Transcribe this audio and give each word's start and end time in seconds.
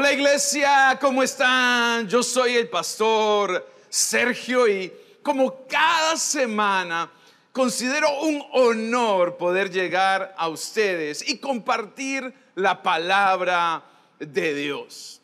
Hola 0.00 0.14
iglesia, 0.14 0.98
¿cómo 0.98 1.22
están? 1.22 2.08
Yo 2.08 2.22
soy 2.22 2.56
el 2.56 2.70
pastor 2.70 3.70
Sergio 3.90 4.66
y 4.66 4.90
como 5.22 5.66
cada 5.66 6.16
semana 6.16 7.10
considero 7.52 8.08
un 8.22 8.42
honor 8.54 9.36
poder 9.36 9.70
llegar 9.70 10.34
a 10.38 10.48
ustedes 10.48 11.28
y 11.28 11.36
compartir 11.36 12.32
la 12.54 12.82
palabra 12.82 13.84
de 14.18 14.54
Dios. 14.54 15.20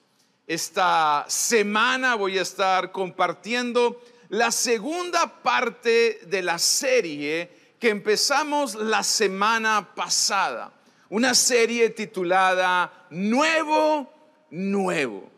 Esta 0.47 1.25
semana 1.27 2.15
voy 2.15 2.39
a 2.39 2.43
estar 2.43 2.93
compartiendo 2.93 3.99
la 4.29 4.51
segunda 4.51 5.43
parte 5.43 6.21
de 6.27 6.43
la 6.43 6.59
serie 6.59 7.51
que 7.81 7.89
empezamos 7.89 8.75
la 8.75 9.03
semana 9.03 9.95
pasada. 9.95 10.71
Una 11.09 11.35
serie 11.35 11.89
titulada 11.89 13.07
Nuevo, 13.09 14.13
Nuevo. 14.51 15.29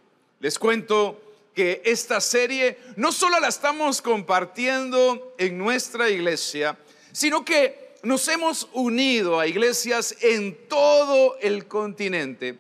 Les 0.41 0.59
cuento 0.59 1.21
que 1.55 1.83
esta 1.85 2.21
serie 2.21 2.79
no 2.97 3.11
solo 3.11 3.41
la 3.41 3.49
estamos 3.49 4.01
compartiendo 4.01 5.35
en 5.39 5.59
nuestra 5.59 6.09
iglesia, 6.09 6.79
sino 7.13 7.45
que 7.45 7.97
nos 8.03 8.29
hemos 8.29 8.69
unido 8.73 9.41
a 9.41 9.47
iglesias 9.47 10.15
en 10.21 10.57
todo 10.69 11.37
el 11.41 11.67
continente 11.67 12.57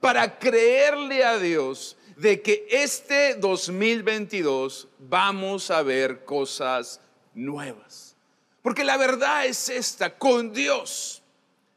para 0.00 0.38
creerle 0.38 1.24
a 1.24 1.38
Dios 1.38 1.96
de 2.16 2.42
que 2.42 2.66
este 2.70 3.34
2022 3.36 4.88
vamos 4.98 5.70
a 5.70 5.82
ver 5.82 6.24
cosas 6.24 7.00
nuevas. 7.34 8.14
Porque 8.62 8.84
la 8.84 8.96
verdad 8.96 9.46
es 9.46 9.68
esta, 9.68 10.16
con 10.18 10.52
Dios 10.52 11.22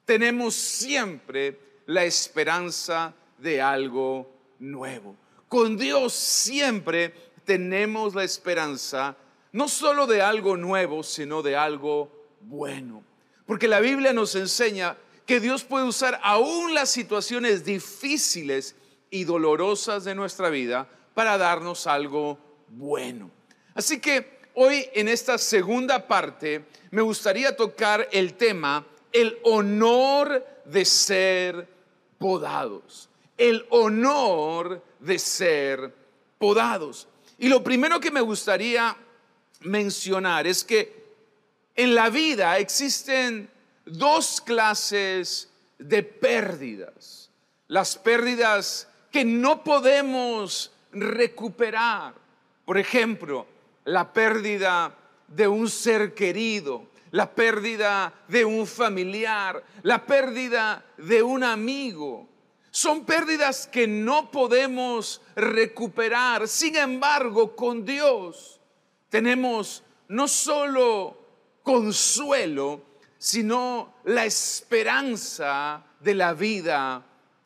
tenemos 0.05 0.55
siempre 0.55 1.59
la 1.87 2.03
esperanza 2.03 3.13
de 3.37 3.61
algo 3.61 4.31
nuevo. 4.59 5.15
Con 5.47 5.77
Dios 5.77 6.13
siempre 6.13 7.13
tenemos 7.45 8.15
la 8.15 8.23
esperanza 8.23 9.15
no 9.51 9.69
solo 9.69 10.05
de 10.05 10.21
algo 10.21 10.57
nuevo, 10.57 11.01
sino 11.01 11.41
de 11.41 11.55
algo 11.55 12.11
bueno. 12.41 13.03
Porque 13.45 13.69
la 13.69 13.79
Biblia 13.79 14.11
nos 14.11 14.35
enseña 14.35 14.97
que 15.25 15.39
Dios 15.39 15.63
puede 15.63 15.85
usar 15.85 16.19
aún 16.23 16.73
las 16.73 16.89
situaciones 16.89 17.63
difíciles 17.63 18.75
y 19.09 19.23
dolorosas 19.23 20.03
de 20.03 20.13
nuestra 20.13 20.49
vida 20.49 20.89
para 21.13 21.37
darnos 21.37 21.87
algo 21.87 22.37
bueno. 22.67 23.31
Así 23.73 23.99
que 23.99 24.39
hoy 24.55 24.89
en 24.93 25.07
esta 25.07 25.37
segunda 25.37 26.05
parte 26.05 26.65
me 26.91 27.01
gustaría 27.01 27.55
tocar 27.55 28.09
el 28.11 28.33
tema, 28.33 28.85
el 29.13 29.37
honor 29.43 30.45
de 30.65 30.83
ser 30.83 31.67
podados. 32.17 33.09
El 33.37 33.65
honor 33.69 34.83
de 34.99 35.19
ser 35.19 35.93
podados. 36.37 37.07
Y 37.37 37.47
lo 37.47 37.63
primero 37.63 37.99
que 37.99 38.11
me 38.11 38.21
gustaría 38.21 38.95
mencionar 39.61 40.47
es 40.47 40.63
que 40.63 41.05
en 41.75 41.95
la 41.95 42.09
vida 42.09 42.57
existen 42.57 43.49
dos 43.85 44.39
clases 44.41 45.49
de 45.77 46.03
pérdidas. 46.03 47.29
Las 47.67 47.97
pérdidas 47.97 48.87
que 49.11 49.25
no 49.25 49.63
podemos 49.63 50.71
recuperar. 50.91 52.13
Por 52.63 52.77
ejemplo, 52.77 53.45
la 53.85 54.11
pérdida 54.11 54.95
de 55.27 55.47
un 55.47 55.69
ser 55.69 56.13
querido, 56.13 56.87
la 57.11 57.29
pérdida 57.33 58.13
de 58.27 58.45
un 58.45 58.65
familiar, 58.65 59.63
la 59.83 60.05
pérdida 60.05 60.83
de 60.97 61.21
un 61.21 61.43
amigo. 61.43 62.27
Son 62.75 63.05
pérdidas 63.05 63.67
que 63.67 63.87
no 63.87 64.29
podemos 64.29 65.21
recuperar. 65.33 66.45
Sin 66.45 66.75
embargo, 66.75 67.55
con 67.55 67.85
Dios 67.85 68.59
tenemos 69.07 69.81
no 70.09 70.27
solo 70.27 71.17
consuelo, 71.63 72.81
sino 73.17 73.93
la 74.03 74.25
esperanza 74.25 75.85
de 76.01 76.15
la 76.15 76.33
vida 76.33 77.01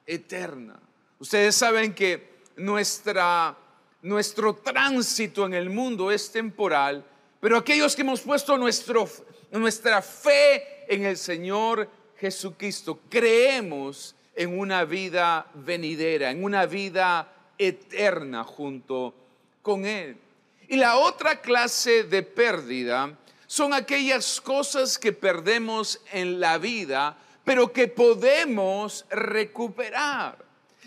eterna. 0.07 0.79
Ustedes 1.19 1.53
saben 1.53 1.93
que 1.93 2.39
nuestra, 2.55 3.55
nuestro 4.01 4.55
tránsito 4.55 5.45
en 5.45 5.53
el 5.53 5.69
mundo 5.69 6.09
es 6.09 6.31
temporal, 6.31 7.05
pero 7.39 7.57
aquellos 7.57 7.95
que 7.95 8.01
hemos 8.01 8.21
puesto 8.21 8.57
nuestra 8.57 10.01
fe 10.01 10.91
en 10.91 11.05
el 11.05 11.17
Señor 11.17 11.87
Jesucristo, 12.15 13.01
creemos 13.07 14.15
en 14.39 14.57
una 14.57 14.85
vida 14.85 15.47
venidera, 15.53 16.31
en 16.31 16.45
una 16.45 16.65
vida 16.65 17.27
eterna 17.57 18.45
junto 18.45 19.13
con 19.61 19.85
Él. 19.85 20.15
Y 20.69 20.77
la 20.77 20.95
otra 20.95 21.41
clase 21.41 22.05
de 22.05 22.23
pérdida 22.23 23.17
son 23.47 23.73
aquellas 23.73 24.39
cosas 24.39 24.97
que 24.97 25.11
perdemos 25.11 25.99
en 26.13 26.39
la 26.39 26.57
vida, 26.57 27.17
pero 27.43 27.73
que 27.73 27.89
podemos 27.89 29.05
recuperar. 29.09 30.37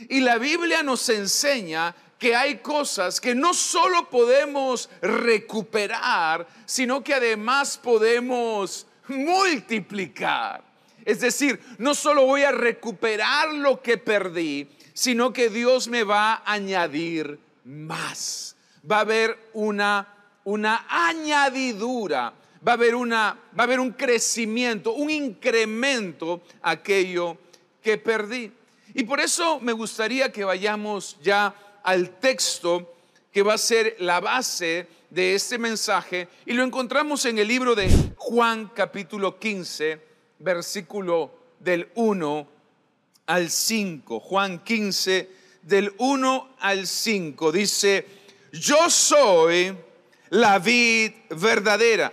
Y 0.08 0.20
la 0.20 0.38
Biblia 0.38 0.82
nos 0.82 1.06
enseña 1.10 1.94
que 2.18 2.34
hay 2.34 2.56
cosas 2.56 3.20
que 3.20 3.34
no 3.34 3.52
solo 3.52 4.08
podemos 4.08 4.88
recuperar, 5.02 6.46
sino 6.64 7.04
que 7.04 7.12
además 7.12 7.76
podemos 7.76 8.86
multiplicar. 9.08 10.71
Es 11.04 11.20
decir, 11.20 11.60
no 11.78 11.94
solo 11.94 12.26
voy 12.26 12.42
a 12.42 12.52
recuperar 12.52 13.52
lo 13.54 13.82
que 13.82 13.98
perdí, 13.98 14.68
sino 14.94 15.32
que 15.32 15.48
Dios 15.48 15.88
me 15.88 16.04
va 16.04 16.34
a 16.34 16.52
añadir 16.52 17.38
más. 17.64 18.56
Va 18.90 18.98
a 18.98 19.00
haber 19.00 19.38
una, 19.52 20.06
una 20.44 20.86
añadidura, 20.88 22.32
va 22.66 22.72
a 22.72 22.74
haber, 22.74 22.94
una, 22.94 23.38
va 23.58 23.62
a 23.62 23.66
haber 23.66 23.80
un 23.80 23.92
crecimiento, 23.92 24.92
un 24.92 25.10
incremento 25.10 26.42
aquello 26.62 27.36
que 27.82 27.98
perdí. 27.98 28.52
Y 28.94 29.04
por 29.04 29.20
eso 29.20 29.58
me 29.60 29.72
gustaría 29.72 30.30
que 30.30 30.44
vayamos 30.44 31.16
ya 31.22 31.54
al 31.82 32.18
texto 32.18 32.94
que 33.32 33.42
va 33.42 33.54
a 33.54 33.58
ser 33.58 33.96
la 33.98 34.20
base 34.20 34.86
de 35.10 35.34
este 35.34 35.58
mensaje 35.58 36.28
y 36.46 36.52
lo 36.52 36.62
encontramos 36.62 37.24
en 37.24 37.38
el 37.38 37.48
libro 37.48 37.74
de 37.74 37.88
Juan 38.16 38.70
capítulo 38.74 39.38
15, 39.38 40.00
versículo 40.42 41.30
del 41.58 41.88
1 41.94 42.48
al 43.26 43.50
5. 43.50 44.20
Juan 44.20 44.64
15, 44.64 45.30
del 45.62 45.94
1 45.98 46.56
al 46.60 46.86
5, 46.86 47.52
dice, 47.52 48.06
yo 48.52 48.90
soy 48.90 49.76
la 50.30 50.58
vid 50.58 51.12
verdadera 51.30 52.12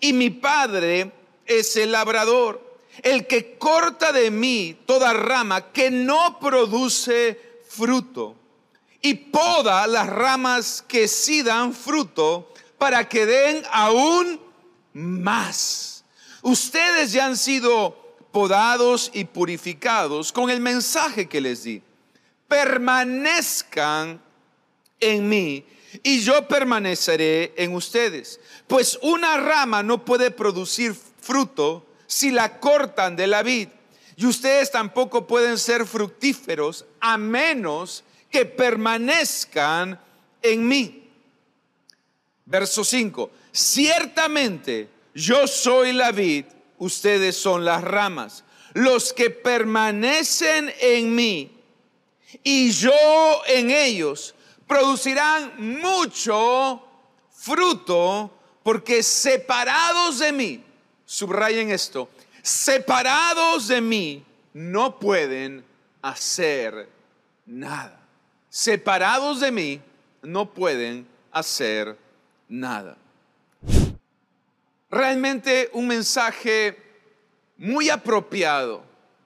y 0.00 0.12
mi 0.12 0.30
padre 0.30 1.12
es 1.44 1.76
el 1.76 1.92
labrador 1.92 2.78
el 3.02 3.26
que 3.26 3.58
corta 3.58 4.12
de 4.12 4.30
mí 4.30 4.78
toda 4.86 5.12
rama 5.12 5.72
que 5.72 5.90
no 5.90 6.38
produce 6.40 7.38
fruto 7.68 8.36
y 9.02 9.14
poda 9.14 9.86
las 9.86 10.08
ramas 10.08 10.82
que 10.86 11.06
sí 11.08 11.42
dan 11.42 11.72
fruto 11.74 12.52
para 12.78 13.08
que 13.08 13.26
den 13.26 13.62
aún 13.70 14.40
más. 14.92 15.95
Ustedes 16.46 17.10
ya 17.10 17.26
han 17.26 17.36
sido 17.36 17.96
podados 18.30 19.10
y 19.12 19.24
purificados 19.24 20.30
con 20.30 20.48
el 20.48 20.60
mensaje 20.60 21.28
que 21.28 21.40
les 21.40 21.64
di. 21.64 21.82
Permanezcan 22.46 24.22
en 25.00 25.28
mí 25.28 25.66
y 26.04 26.20
yo 26.20 26.46
permaneceré 26.46 27.52
en 27.56 27.74
ustedes. 27.74 28.38
Pues 28.68 28.96
una 29.02 29.38
rama 29.38 29.82
no 29.82 30.04
puede 30.04 30.30
producir 30.30 30.94
fruto 31.20 31.84
si 32.06 32.30
la 32.30 32.60
cortan 32.60 33.16
de 33.16 33.26
la 33.26 33.42
vid. 33.42 33.66
Y 34.14 34.26
ustedes 34.26 34.70
tampoco 34.70 35.26
pueden 35.26 35.58
ser 35.58 35.84
fructíferos 35.84 36.84
a 37.00 37.18
menos 37.18 38.04
que 38.30 38.44
permanezcan 38.44 39.98
en 40.40 40.68
mí. 40.68 41.10
Verso 42.44 42.84
5. 42.84 43.32
Ciertamente 43.50 44.94
yo 45.16 45.46
soy 45.46 45.94
la 45.94 46.12
vid, 46.12 46.44
ustedes 46.76 47.38
son 47.38 47.64
las 47.64 47.82
ramas. 47.82 48.44
Los 48.74 49.14
que 49.14 49.30
permanecen 49.30 50.70
en 50.78 51.14
mí 51.14 51.50
y 52.44 52.70
yo 52.70 52.92
en 53.46 53.70
ellos 53.70 54.34
producirán 54.66 55.54
mucho 55.80 56.82
fruto 57.30 58.30
porque 58.62 59.02
separados 59.02 60.18
de 60.18 60.32
mí 60.32 60.62
subrayen 61.06 61.70
esto, 61.70 62.10
separados 62.42 63.68
de 63.68 63.80
mí 63.80 64.22
no 64.52 65.00
pueden 65.00 65.64
hacer 66.02 66.90
nada. 67.46 67.98
Separados 68.50 69.40
de 69.40 69.50
mí 69.50 69.80
no 70.20 70.52
pueden 70.52 71.08
hacer 71.32 71.96
nada. 72.50 72.98
Realmente 74.90 75.68
un 75.72 75.88
mensaje 75.88 76.76
muy 77.56 77.90
apropiado, 77.90 78.82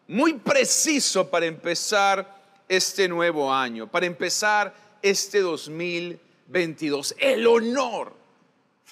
muy 0.09 0.35
preciso 0.35 1.29
para 1.29 1.47
empezar 1.47 2.41
este 2.69 3.09
nuevo 3.09 3.53
año, 3.53 3.87
para 3.87 4.07
empezar 4.07 4.75
este 5.03 5.41
2022. 5.41 7.15
El 7.19 7.47
honor 7.47 8.15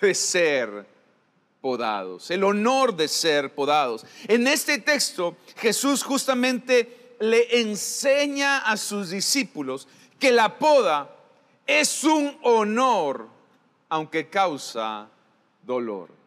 de 0.01 0.15
ser 0.15 0.87
podados, 1.63 2.31
el 2.31 2.45
honor 2.45 2.95
de 2.95 3.09
ser 3.09 3.55
podados. 3.55 4.05
En 4.27 4.47
este 4.47 4.79
texto 4.79 5.37
Jesús 5.57 6.03
justamente 6.03 7.17
le 7.21 7.61
enseña 7.61 8.59
a 8.59 8.77
sus 8.77 9.11
discípulos 9.11 9.89
que 10.21 10.31
la 10.31 10.59
poda 10.59 11.11
es 11.67 12.05
un 12.05 12.37
honor, 12.43 13.27
aunque 13.89 14.29
causa 14.29 15.09
dolor. 15.63 16.18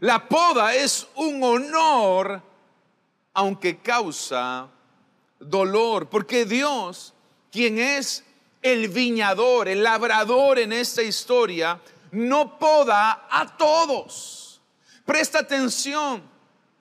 La 0.00 0.28
poda 0.28 0.74
es 0.74 1.06
un 1.16 1.42
honor, 1.42 2.40
aunque 3.34 3.78
causa 3.78 4.68
dolor, 5.40 6.08
porque 6.08 6.44
Dios, 6.44 7.14
quien 7.50 7.78
es 7.78 8.24
el 8.62 8.88
viñador, 8.88 9.68
el 9.68 9.82
labrador 9.82 10.58
en 10.58 10.72
esta 10.72 11.02
historia, 11.02 11.80
no 12.12 12.58
poda 12.58 13.26
a 13.30 13.56
todos. 13.56 14.60
Presta 15.04 15.40
atención. 15.40 16.22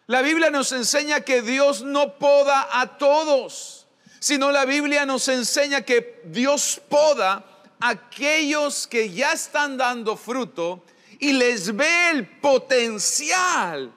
La 0.06 0.22
Biblia 0.22 0.50
nos 0.50 0.72
enseña 0.72 1.22
que 1.22 1.42
Dios 1.42 1.82
no 1.82 2.14
poda 2.14 2.68
a 2.72 2.98
todos, 2.98 3.88
sino 4.20 4.52
la 4.52 4.66
Biblia 4.66 5.06
nos 5.06 5.28
enseña 5.28 5.82
que 5.82 6.22
Dios 6.26 6.82
poda 6.88 7.44
a 7.80 7.90
aquellos 7.90 8.88
que 8.88 9.12
ya 9.12 9.34
están 9.34 9.76
dando 9.76 10.16
fruto 10.16 10.84
y 11.20 11.34
les 11.34 11.76
ve 11.76 12.10
el 12.12 12.28
potencial 12.40 13.94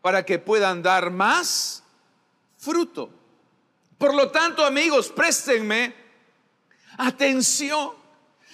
para 0.00 0.24
que 0.24 0.38
puedan 0.38 0.82
dar 0.82 1.10
más 1.10 1.82
fruto. 2.58 3.10
Por 3.98 4.14
lo 4.14 4.30
tanto, 4.30 4.64
amigos, 4.64 5.10
préstenme 5.10 5.94
atención. 6.96 7.92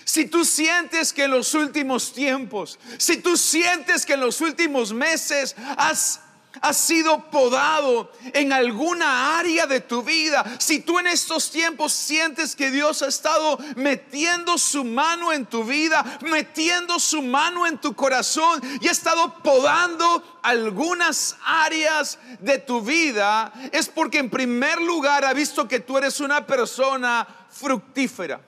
Si 0.05 0.27
tú 0.27 0.45
sientes 0.45 1.13
que 1.13 1.25
en 1.25 1.33
los 1.33 1.55
últimos 1.55 2.13
tiempos, 2.13 2.79
si 2.99 3.17
tú 3.19 3.37
sientes 3.37 4.07
que 4.07 4.15
en 4.15 4.21
los 4.21 4.41
últimos 4.41 4.93
meses 4.93 5.55
has 5.77 6.21
has 6.61 6.77
sido 6.77 7.31
podado 7.31 8.11
en 8.33 8.53
alguna 8.53 9.39
área 9.39 9.67
de 9.67 9.81
tu 9.81 10.03
vida, 10.03 10.45
si 10.59 10.81
tú 10.81 10.99
en 10.99 11.07
estos 11.07 11.51
tiempos 11.51 11.93
sientes 11.93 12.57
que 12.57 12.71
Dios 12.71 13.03
ha 13.03 13.09
estado 13.09 13.59
metiendo 13.77 14.59
su 14.59 14.85
mano 14.85 15.33
en 15.33 15.47
tu 15.47 15.65
vida, 15.65 16.05
metiendo 16.23 16.99
su 16.99 17.23
mano 17.23 17.67
en 17.67 17.79
tu 17.79 17.95
corazón 17.95 18.61
y 18.81 18.89
ha 18.89 18.93
estado 18.93 19.43
podando 19.43 20.41
algunas 20.43 21.37
áreas 21.45 22.19
de 22.41 22.59
tu 22.59 22.81
vida, 22.81 23.53
es 23.73 23.89
porque 23.89 24.19
en 24.19 24.31
primer 24.31 24.81
lugar 24.81 25.25
ha 25.25 25.33
visto 25.33 25.67
que 25.67 25.81
tú 25.81 25.99
eres 25.99 26.21
una 26.21 26.47
persona 26.47 27.27
fructífera. 27.51 28.41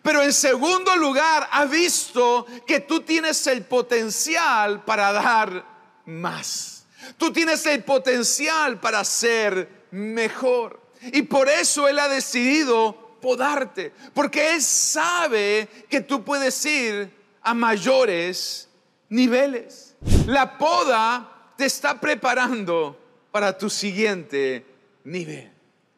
Pero 0.00 0.22
en 0.22 0.32
segundo 0.32 0.96
lugar, 0.96 1.48
ha 1.52 1.66
visto 1.66 2.46
que 2.66 2.80
tú 2.80 3.00
tienes 3.00 3.46
el 3.46 3.64
potencial 3.64 4.82
para 4.84 5.12
dar 5.12 5.66
más. 6.06 6.71
Tú 7.16 7.32
tienes 7.32 7.64
el 7.66 7.82
potencial 7.84 8.80
para 8.80 9.04
ser 9.04 9.68
mejor. 9.90 10.80
Y 11.12 11.22
por 11.22 11.48
eso 11.48 11.88
Él 11.88 11.98
ha 11.98 12.08
decidido 12.08 13.16
podarte. 13.20 13.92
Porque 14.14 14.54
Él 14.54 14.62
sabe 14.62 15.68
que 15.88 16.00
tú 16.00 16.24
puedes 16.24 16.64
ir 16.64 17.10
a 17.42 17.54
mayores 17.54 18.68
niveles. 19.08 19.94
La 20.26 20.58
poda 20.58 21.52
te 21.56 21.66
está 21.66 22.00
preparando 22.00 22.98
para 23.30 23.56
tu 23.56 23.68
siguiente 23.70 24.64
nivel. 25.04 25.50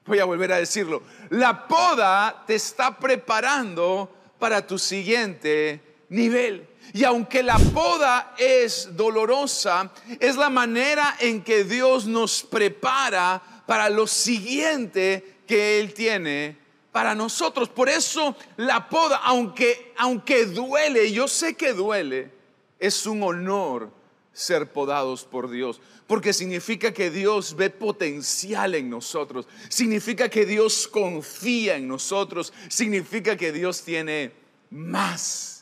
Voy 0.06 0.18
a 0.18 0.24
volver 0.24 0.52
a 0.52 0.58
decirlo. 0.58 1.02
La 1.30 1.66
poda 1.66 2.44
te 2.46 2.54
está 2.54 2.98
preparando 2.98 4.14
para 4.38 4.66
tu 4.66 4.78
siguiente 4.78 5.80
nivel. 6.10 6.68
Y 6.92 7.04
aunque 7.04 7.42
la 7.42 7.58
poda 7.58 8.34
es 8.38 8.96
dolorosa, 8.96 9.90
es 10.20 10.36
la 10.36 10.50
manera 10.50 11.16
en 11.18 11.42
que 11.42 11.64
Dios 11.64 12.06
nos 12.06 12.42
prepara 12.42 13.42
para 13.66 13.88
lo 13.88 14.06
siguiente 14.06 15.40
que 15.46 15.80
Él 15.80 15.94
tiene 15.94 16.56
para 16.92 17.14
nosotros. 17.14 17.68
Por 17.68 17.88
eso 17.88 18.36
la 18.56 18.88
poda, 18.88 19.16
aunque, 19.24 19.92
aunque 19.96 20.46
duele, 20.46 21.10
yo 21.12 21.26
sé 21.26 21.54
que 21.54 21.72
duele, 21.72 22.30
es 22.78 23.06
un 23.06 23.22
honor 23.22 23.90
ser 24.32 24.72
podados 24.72 25.24
por 25.24 25.50
Dios 25.50 25.80
porque 26.06 26.32
significa 26.32 26.92
que 26.92 27.10
Dios 27.10 27.56
ve 27.56 27.70
potencial 27.70 28.74
en 28.74 28.90
nosotros, 28.90 29.46
significa 29.68 30.28
que 30.28 30.44
Dios 30.44 30.86
confía 30.86 31.76
en 31.76 31.88
nosotros, 31.88 32.52
significa 32.68 33.36
que 33.36 33.52
Dios 33.52 33.82
tiene 33.82 34.32
más 34.70 35.53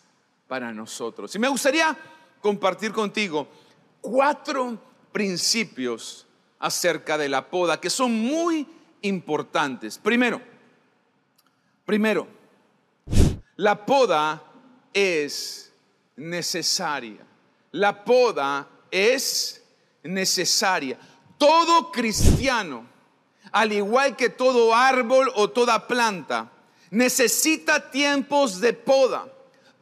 para 0.52 0.70
nosotros. 0.70 1.34
Y 1.34 1.38
me 1.38 1.48
gustaría 1.48 1.96
compartir 2.42 2.92
contigo 2.92 3.48
cuatro 4.02 4.78
principios 5.10 6.26
acerca 6.58 7.16
de 7.16 7.30
la 7.30 7.48
poda 7.48 7.80
que 7.80 7.88
son 7.88 8.12
muy 8.12 8.68
importantes. 9.00 9.96
Primero, 9.96 10.42
primero, 11.86 12.28
la 13.56 13.86
poda 13.86 14.42
es 14.92 15.72
necesaria. 16.16 17.24
La 17.70 18.04
poda 18.04 18.68
es 18.90 19.64
necesaria. 20.02 20.98
Todo 21.38 21.90
cristiano, 21.90 22.84
al 23.52 23.72
igual 23.72 24.16
que 24.16 24.28
todo 24.28 24.74
árbol 24.74 25.32
o 25.34 25.48
toda 25.48 25.86
planta, 25.86 26.52
necesita 26.90 27.90
tiempos 27.90 28.60
de 28.60 28.74
poda 28.74 29.31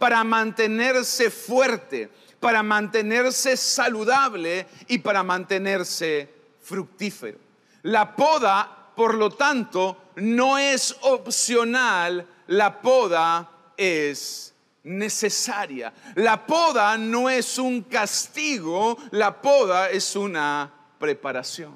para 0.00 0.24
mantenerse 0.24 1.30
fuerte, 1.30 2.08
para 2.40 2.62
mantenerse 2.62 3.54
saludable 3.54 4.66
y 4.88 4.96
para 4.96 5.22
mantenerse 5.22 6.26
fructífero. 6.62 7.38
La 7.82 8.16
poda, 8.16 8.92
por 8.96 9.14
lo 9.14 9.30
tanto, 9.30 10.04
no 10.16 10.56
es 10.56 10.96
opcional, 11.02 12.26
la 12.46 12.80
poda 12.80 13.50
es 13.76 14.54
necesaria. 14.84 15.92
La 16.14 16.46
poda 16.46 16.96
no 16.96 17.28
es 17.28 17.58
un 17.58 17.82
castigo, 17.82 18.96
la 19.10 19.38
poda 19.42 19.90
es 19.90 20.16
una 20.16 20.72
preparación. 20.98 21.74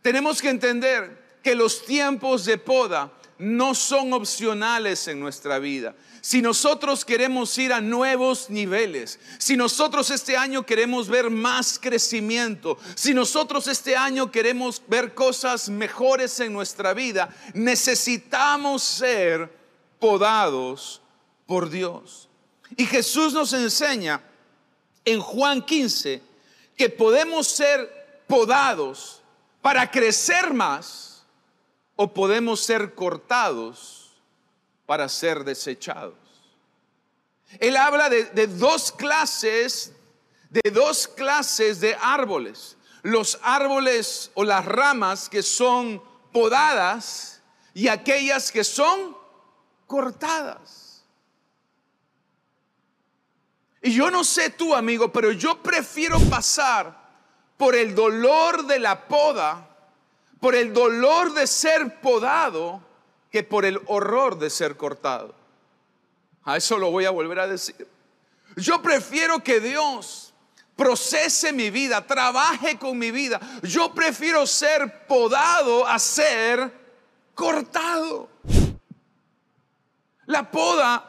Tenemos 0.00 0.40
que 0.40 0.48
entender 0.48 1.38
que 1.42 1.54
los 1.54 1.84
tiempos 1.84 2.46
de 2.46 2.56
poda 2.56 3.12
no 3.40 3.74
son 3.74 4.12
opcionales 4.12 5.08
en 5.08 5.18
nuestra 5.18 5.58
vida. 5.58 5.94
Si 6.20 6.42
nosotros 6.42 7.06
queremos 7.06 7.56
ir 7.56 7.72
a 7.72 7.80
nuevos 7.80 8.50
niveles, 8.50 9.18
si 9.38 9.56
nosotros 9.56 10.10
este 10.10 10.36
año 10.36 10.66
queremos 10.66 11.08
ver 11.08 11.30
más 11.30 11.78
crecimiento, 11.78 12.76
si 12.94 13.14
nosotros 13.14 13.66
este 13.66 13.96
año 13.96 14.30
queremos 14.30 14.82
ver 14.86 15.14
cosas 15.14 15.70
mejores 15.70 16.38
en 16.40 16.52
nuestra 16.52 16.92
vida, 16.92 17.34
necesitamos 17.54 18.82
ser 18.82 19.50
podados 19.98 21.00
por 21.46 21.70
Dios. 21.70 22.28
Y 22.76 22.84
Jesús 22.84 23.32
nos 23.32 23.54
enseña 23.54 24.22
en 25.02 25.18
Juan 25.18 25.62
15 25.62 26.22
que 26.76 26.90
podemos 26.90 27.48
ser 27.48 28.22
podados 28.26 29.22
para 29.62 29.90
crecer 29.90 30.52
más 30.52 31.09
o 32.02 32.14
podemos 32.14 32.62
ser 32.62 32.94
cortados 32.94 34.10
para 34.86 35.06
ser 35.06 35.44
desechados. 35.44 36.14
Él 37.58 37.76
habla 37.76 38.08
de, 38.08 38.24
de 38.24 38.46
dos 38.46 38.90
clases, 38.90 39.92
de 40.48 40.70
dos 40.70 41.06
clases 41.06 41.78
de 41.78 41.94
árboles. 42.00 42.78
Los 43.02 43.38
árboles 43.42 44.30
o 44.32 44.44
las 44.44 44.64
ramas 44.64 45.28
que 45.28 45.42
son 45.42 46.02
podadas 46.32 47.42
y 47.74 47.88
aquellas 47.88 48.50
que 48.50 48.64
son 48.64 49.14
cortadas. 49.86 51.04
Y 53.82 53.92
yo 53.92 54.10
no 54.10 54.24
sé 54.24 54.48
tú, 54.48 54.74
amigo, 54.74 55.12
pero 55.12 55.32
yo 55.32 55.62
prefiero 55.62 56.18
pasar 56.30 56.98
por 57.58 57.74
el 57.74 57.94
dolor 57.94 58.64
de 58.64 58.78
la 58.78 59.06
poda, 59.06 59.69
por 60.40 60.54
el 60.54 60.72
dolor 60.72 61.34
de 61.34 61.46
ser 61.46 62.00
podado, 62.00 62.82
que 63.30 63.44
por 63.44 63.64
el 63.64 63.80
horror 63.86 64.38
de 64.38 64.50
ser 64.50 64.76
cortado. 64.76 65.34
A 66.44 66.56
eso 66.56 66.78
lo 66.78 66.90
voy 66.90 67.04
a 67.04 67.10
volver 67.10 67.38
a 67.38 67.46
decir. 67.46 67.86
Yo 68.56 68.82
prefiero 68.82 69.44
que 69.44 69.60
Dios 69.60 70.32
procese 70.74 71.52
mi 71.52 71.70
vida, 71.70 72.06
trabaje 72.06 72.78
con 72.78 72.98
mi 72.98 73.10
vida. 73.10 73.38
Yo 73.62 73.94
prefiero 73.94 74.46
ser 74.46 75.06
podado 75.06 75.86
a 75.86 75.98
ser 75.98 76.72
cortado. 77.34 78.28
La 80.26 80.50
poda 80.50 81.04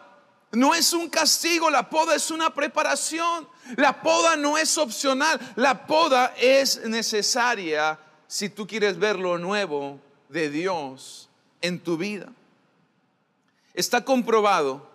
no 0.51 0.75
es 0.75 0.91
un 0.91 1.09
castigo, 1.09 1.69
la 1.69 1.89
poda 1.89 2.15
es 2.15 2.29
una 2.31 2.53
preparación. 2.53 3.47
La 3.77 4.01
poda 4.01 4.35
no 4.35 4.57
es 4.57 4.77
opcional, 4.77 5.39
la 5.55 5.87
poda 5.87 6.33
es 6.37 6.83
necesaria 6.85 7.97
si 8.31 8.47
tú 8.47 8.65
quieres 8.65 8.97
ver 8.97 9.19
lo 9.19 9.37
nuevo 9.37 9.99
de 10.29 10.49
Dios 10.49 11.27
en 11.61 11.81
tu 11.81 11.97
vida. 11.97 12.29
Está 13.73 14.05
comprobado, 14.05 14.89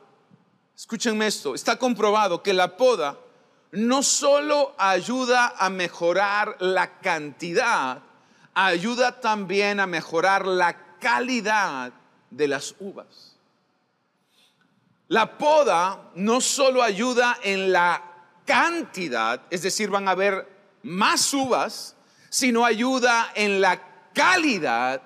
escúchenme 0.75 1.27
esto, 1.27 1.55
está 1.55 1.77
comprobado 1.77 2.43
que 2.43 2.55
la 2.55 2.79
poda 2.79 3.19
no 3.73 4.03
solo 4.03 4.75
ayuda 4.79 5.53
a 5.59 5.69
mejorar 5.69 6.57
la 6.61 6.99
cantidad, 7.01 8.01
ayuda 8.55 9.21
también 9.21 9.81
a 9.81 9.87
mejorar 9.87 10.47
la 10.47 10.97
calidad 10.99 11.93
de 12.31 12.49
las 12.49 12.75
uvas. 12.81 13.37
La 15.09 15.37
poda 15.37 16.11
no 16.15 16.41
solo 16.41 16.83
ayuda 16.83 17.37
en 17.43 17.71
la 17.71 18.03
cantidad, 18.47 19.43
es 19.51 19.61
decir, 19.61 19.91
van 19.91 20.09
a 20.09 20.13
haber 20.13 20.49
más 20.83 21.35
uvas, 21.35 21.96
sino 22.37 22.67
ayuda 22.67 23.33
en 23.35 23.63
la 23.63 23.81
calidad. 24.13 25.01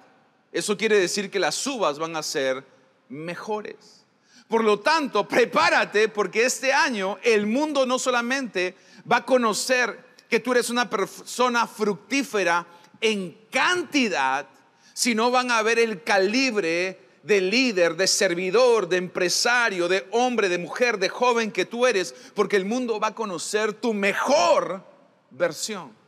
Eso 0.50 0.76
quiere 0.76 0.98
decir 0.98 1.30
que 1.30 1.38
las 1.38 1.64
uvas 1.64 1.96
van 1.96 2.16
a 2.16 2.24
ser 2.24 2.66
mejores. 3.08 4.04
Por 4.48 4.64
lo 4.64 4.80
tanto, 4.80 5.28
prepárate 5.28 6.08
porque 6.08 6.44
este 6.44 6.72
año 6.72 7.18
el 7.22 7.46
mundo 7.46 7.86
no 7.86 8.00
solamente 8.00 8.74
va 9.10 9.18
a 9.18 9.24
conocer 9.24 10.06
que 10.28 10.40
tú 10.40 10.50
eres 10.50 10.70
una 10.70 10.90
persona 10.90 11.68
fructífera 11.68 12.66
en 13.00 13.38
cantidad, 13.48 14.48
sino 14.92 15.30
van 15.30 15.52
a 15.52 15.62
ver 15.62 15.78
el 15.78 16.02
calibre 16.02 16.98
de 17.22 17.40
líder, 17.40 17.94
de 17.94 18.08
servidor, 18.08 18.88
de 18.88 18.96
empresario, 18.96 19.86
de 19.86 20.04
hombre, 20.10 20.48
de 20.48 20.58
mujer, 20.58 20.98
de 20.98 21.08
joven 21.08 21.52
que 21.52 21.64
tú 21.64 21.86
eres, 21.86 22.12
porque 22.34 22.56
el 22.56 22.64
mundo 22.64 22.98
va 22.98 23.08
a 23.08 23.14
conocer 23.14 23.72
tu 23.72 23.94
mejor 23.94 24.84
versión. 25.30 25.99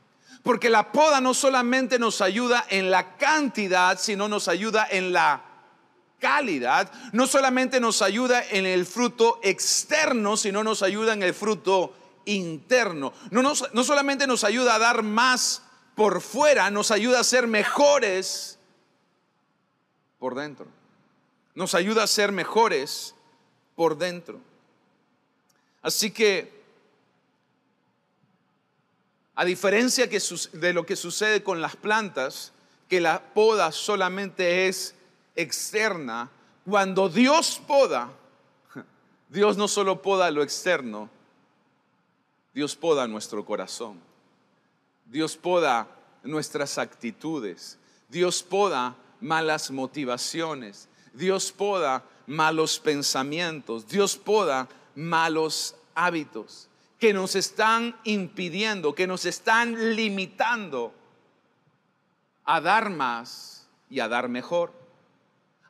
Porque 0.43 0.71
la 0.71 0.91
poda 0.91 1.21
no 1.21 1.35
solamente 1.35 1.99
nos 1.99 2.21
ayuda 2.21 2.67
en 2.69 2.91
la 2.91 3.17
cantidad, 3.17 3.99
sino 3.99 4.29
nos 4.29 4.49
ayuda 4.49 4.87
en 4.91 5.13
la 5.13 5.43
calidad. 6.19 6.91
No 7.13 7.27
solamente 7.27 7.81
nos 7.81 8.03
ayuda 8.03 8.43
en 8.51 8.67
el 8.67 8.87
fruto 8.87 9.39
externo, 9.43 10.37
sino 10.37 10.65
nos 10.65 10.83
ayuda 10.83 11.13
en 11.13 11.23
el 11.23 11.35
fruto 11.35 11.95
interno. 12.25 13.13
No, 13.31 13.43
no 13.43 13.85
solamente 13.85 14.27
nos 14.27 14.45
ayuda 14.45 14.77
a 14.77 14.79
dar 14.79 15.03
más 15.03 15.63
por 15.95 16.21
fuera, 16.21 16.71
nos 16.71 16.91
ayuda 16.91 17.21
a 17.21 17.25
ser 17.25 17.47
mejores 17.47 18.59
por 20.19 20.35
dentro. 20.35 20.67
Nos 21.55 21.75
ayuda 21.75 22.05
a 22.05 22.07
ser 22.07 22.33
mejores 22.33 23.15
por 23.75 23.99
dentro. 23.99 24.41
Así 25.83 26.11
que 26.13 26.62
a 29.35 29.45
diferencia 29.45 30.07
de 30.07 30.73
lo 30.73 30.85
que 30.85 30.97
sucede 30.97 31.43
con 31.43 31.61
las 31.61 31.77
plantas, 31.77 32.53
que 32.89 33.01
la 33.01 33.23
poda 33.33 33.73
solamente 33.73 34.69
es 34.69 34.95
externa, 35.35 36.31
cuando 36.69 37.09
Dios 37.09 37.61
poda, 37.67 38.11
Dios 39.31 39.57
no 39.57 39.69
solo 39.69 40.03
poda 40.03 40.31
lo 40.31 40.43
externo, 40.43 41.09
Dios 42.53 42.77
poda 42.77 43.09
nuestro 43.09 43.45
corazón. 43.47 43.99
Dios 45.07 45.37
poda 45.37 45.89
nuestras 46.23 46.77
actitudes. 46.77 47.79
Dios 48.11 48.43
poda 48.43 48.95
malas 49.21 49.71
motivaciones. 49.71 50.89
Dios 51.15 51.51
poda 51.51 52.05
malos 52.27 52.79
pensamientos. 52.79 53.89
Dios 53.89 54.17
poda 54.17 54.69
malos 54.95 55.75
hábitos 55.95 56.69
que 57.03 57.13
nos 57.13 57.35
están 57.35 57.97
impidiendo, 58.05 58.95
que 58.95 59.09
nos 59.09 59.25
están 59.25 59.97
limitando 59.97 60.95
a 62.45 62.61
dar 62.61 62.91
más 62.91 63.67
y 63.91 63.99
a 63.99 64.07
dar 64.07 64.29
mejor, 64.29 64.73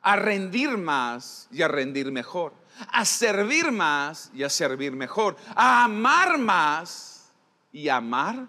a 0.03 0.15
rendir 0.15 0.77
más 0.77 1.47
y 1.49 1.63
a 1.63 1.67
rendir 1.67 2.11
mejor, 2.11 2.53
a 2.87 3.03
servir 3.03 3.71
más 3.71 4.29
y 4.35 4.43
a 4.43 4.49
servir 4.49 4.91
mejor, 4.91 5.35
a 5.55 5.85
amar 5.85 6.37
más 6.37 7.31
y 7.71 7.89
amar 7.89 8.45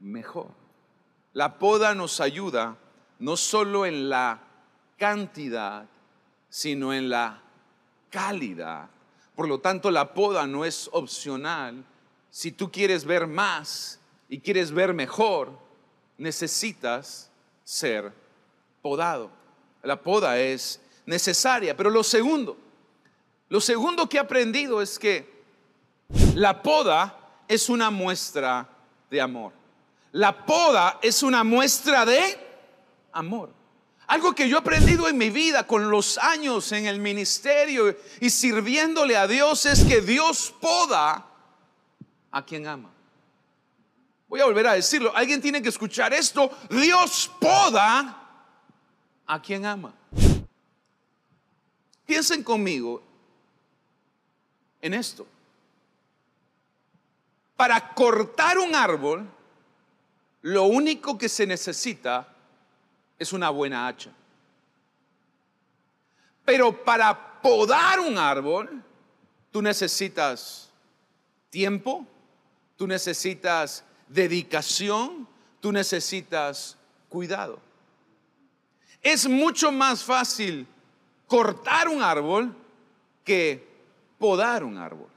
mejor. 0.00 0.48
La 1.34 1.58
poda 1.58 1.94
nos 1.94 2.22
ayuda 2.22 2.74
no 3.18 3.36
solo 3.36 3.84
en 3.84 4.08
la 4.08 4.40
cantidad, 4.96 5.84
sino 6.48 6.94
en 6.94 7.10
la 7.10 7.42
calidad 8.08 8.88
por 9.34 9.48
lo 9.48 9.60
tanto, 9.60 9.90
la 9.90 10.12
poda 10.12 10.46
no 10.46 10.64
es 10.64 10.88
opcional. 10.92 11.84
Si 12.30 12.52
tú 12.52 12.70
quieres 12.70 13.04
ver 13.04 13.26
más 13.26 13.98
y 14.28 14.38
quieres 14.38 14.70
ver 14.70 14.92
mejor, 14.92 15.50
necesitas 16.18 17.30
ser 17.64 18.12
podado. 18.82 19.30
La 19.82 20.00
poda 20.00 20.38
es 20.38 20.80
necesaria. 21.06 21.76
Pero 21.76 21.90
lo 21.90 22.02
segundo, 22.02 22.56
lo 23.48 23.60
segundo 23.60 24.08
que 24.08 24.18
he 24.18 24.20
aprendido 24.20 24.82
es 24.82 24.98
que 24.98 25.30
la 26.34 26.62
poda 26.62 27.18
es 27.48 27.68
una 27.68 27.90
muestra 27.90 28.68
de 29.10 29.20
amor. 29.20 29.52
La 30.12 30.44
poda 30.44 30.98
es 31.02 31.22
una 31.22 31.42
muestra 31.42 32.04
de 32.04 32.38
amor. 33.12 33.50
Algo 34.12 34.34
que 34.34 34.46
yo 34.46 34.58
he 34.58 34.60
aprendido 34.60 35.08
en 35.08 35.16
mi 35.16 35.30
vida 35.30 35.66
con 35.66 35.90
los 35.90 36.18
años 36.18 36.70
en 36.72 36.84
el 36.84 37.00
ministerio 37.00 37.96
y 38.20 38.28
sirviéndole 38.28 39.16
a 39.16 39.26
Dios 39.26 39.64
es 39.64 39.84
que 39.84 40.02
Dios 40.02 40.54
poda 40.60 41.24
a 42.30 42.44
quien 42.44 42.66
ama. 42.66 42.90
Voy 44.28 44.40
a 44.40 44.44
volver 44.44 44.66
a 44.66 44.74
decirlo. 44.74 45.16
Alguien 45.16 45.40
tiene 45.40 45.62
que 45.62 45.70
escuchar 45.70 46.12
esto. 46.12 46.50
Dios 46.68 47.30
poda 47.40 48.44
a 49.26 49.40
quien 49.40 49.64
ama. 49.64 49.94
Piensen 52.04 52.42
conmigo 52.42 53.02
en 54.82 54.92
esto. 54.92 55.26
Para 57.56 57.94
cortar 57.94 58.58
un 58.58 58.74
árbol, 58.74 59.26
lo 60.42 60.64
único 60.64 61.16
que 61.16 61.30
se 61.30 61.46
necesita 61.46 62.31
es 63.22 63.32
una 63.32 63.50
buena 63.50 63.86
hacha. 63.86 64.10
Pero 66.44 66.84
para 66.84 67.40
podar 67.40 68.00
un 68.00 68.18
árbol, 68.18 68.82
tú 69.50 69.62
necesitas 69.62 70.70
tiempo, 71.50 72.06
tú 72.76 72.86
necesitas 72.86 73.84
dedicación, 74.08 75.28
tú 75.60 75.72
necesitas 75.72 76.76
cuidado. 77.08 77.60
Es 79.02 79.28
mucho 79.28 79.70
más 79.70 80.02
fácil 80.02 80.66
cortar 81.26 81.88
un 81.88 82.02
árbol 82.02 82.54
que 83.24 83.66
podar 84.18 84.64
un 84.64 84.78
árbol. 84.78 85.08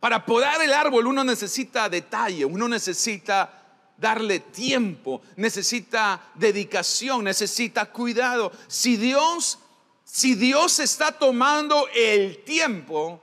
Para 0.00 0.24
podar 0.24 0.62
el 0.62 0.72
árbol 0.72 1.06
uno 1.06 1.24
necesita 1.24 1.88
detalle, 1.88 2.44
uno 2.44 2.68
necesita 2.68 3.57
darle 3.98 4.40
tiempo, 4.40 5.20
necesita 5.36 6.30
dedicación, 6.34 7.24
necesita 7.24 7.86
cuidado. 7.86 8.52
Si 8.68 8.96
Dios, 8.96 9.58
si 10.04 10.34
Dios 10.34 10.78
está 10.78 11.12
tomando 11.12 11.88
el 11.94 12.44
tiempo 12.44 13.20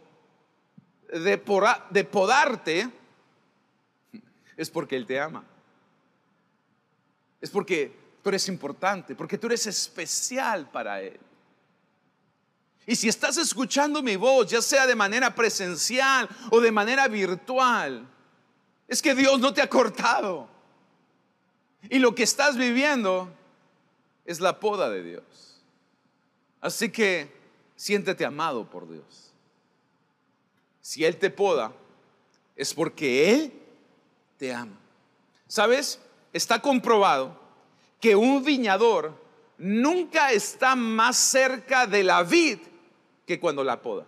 de, 1.08 1.42
de 1.90 2.04
podarte, 2.04 2.90
es 4.58 4.70
porque 4.70 4.98
Él 4.98 5.06
te 5.06 5.20
ama. 5.20 5.44
Es 7.40 7.50
porque 7.50 7.96
tú 8.22 8.30
eres 8.30 8.48
importante, 8.50 9.16
porque 9.16 9.38
tú 9.38 9.48
eres 9.48 9.66
especial 9.68 10.70
para 10.70 11.02
Él. 11.02 11.20
Y 12.88 12.96
si 12.96 13.08
estás 13.08 13.38
escuchando 13.38 14.04
mi 14.04 14.16
voz, 14.16 14.48
ya 14.48 14.62
sea 14.62 14.86
de 14.86 14.94
manera 14.96 15.34
presencial 15.34 16.30
o 16.52 16.60
de 16.60 16.72
manera 16.72 17.08
virtual, 17.08 18.08
es 18.88 19.02
que 19.02 19.16
Dios 19.16 19.40
no 19.40 19.54
te 19.54 19.62
ha 19.62 19.70
cortado. 19.70 20.55
Y 21.90 22.00
lo 22.00 22.16
que 22.16 22.24
estás 22.24 22.58
viviendo 22.58 23.30
es 24.26 24.40
la 24.40 24.60
poda 24.60 24.90
de 24.90 25.04
Dios. 25.04 25.24
Así 26.62 26.90
que 26.90 27.32
siéntete 27.76 28.26
amado 28.26 28.70
por 28.70 28.90
Dios. 28.90 29.32
Si 30.82 31.04
Él 31.06 31.18
te 31.18 31.30
poda, 31.30 31.72
es 32.56 32.74
porque 32.74 33.32
Él 33.32 33.54
te 34.38 34.54
ama. 34.54 34.78
¿Sabes? 35.48 36.00
Está 36.34 36.62
comprobado 36.62 37.40
que 38.00 38.16
un 38.16 38.44
viñador 38.44 39.14
nunca 39.58 40.32
está 40.32 40.76
más 40.76 41.18
cerca 41.18 41.88
de 41.88 42.04
la 42.04 42.24
vid 42.24 42.60
que 43.26 43.40
cuando 43.40 43.64
la 43.64 43.82
poda. 43.82 44.06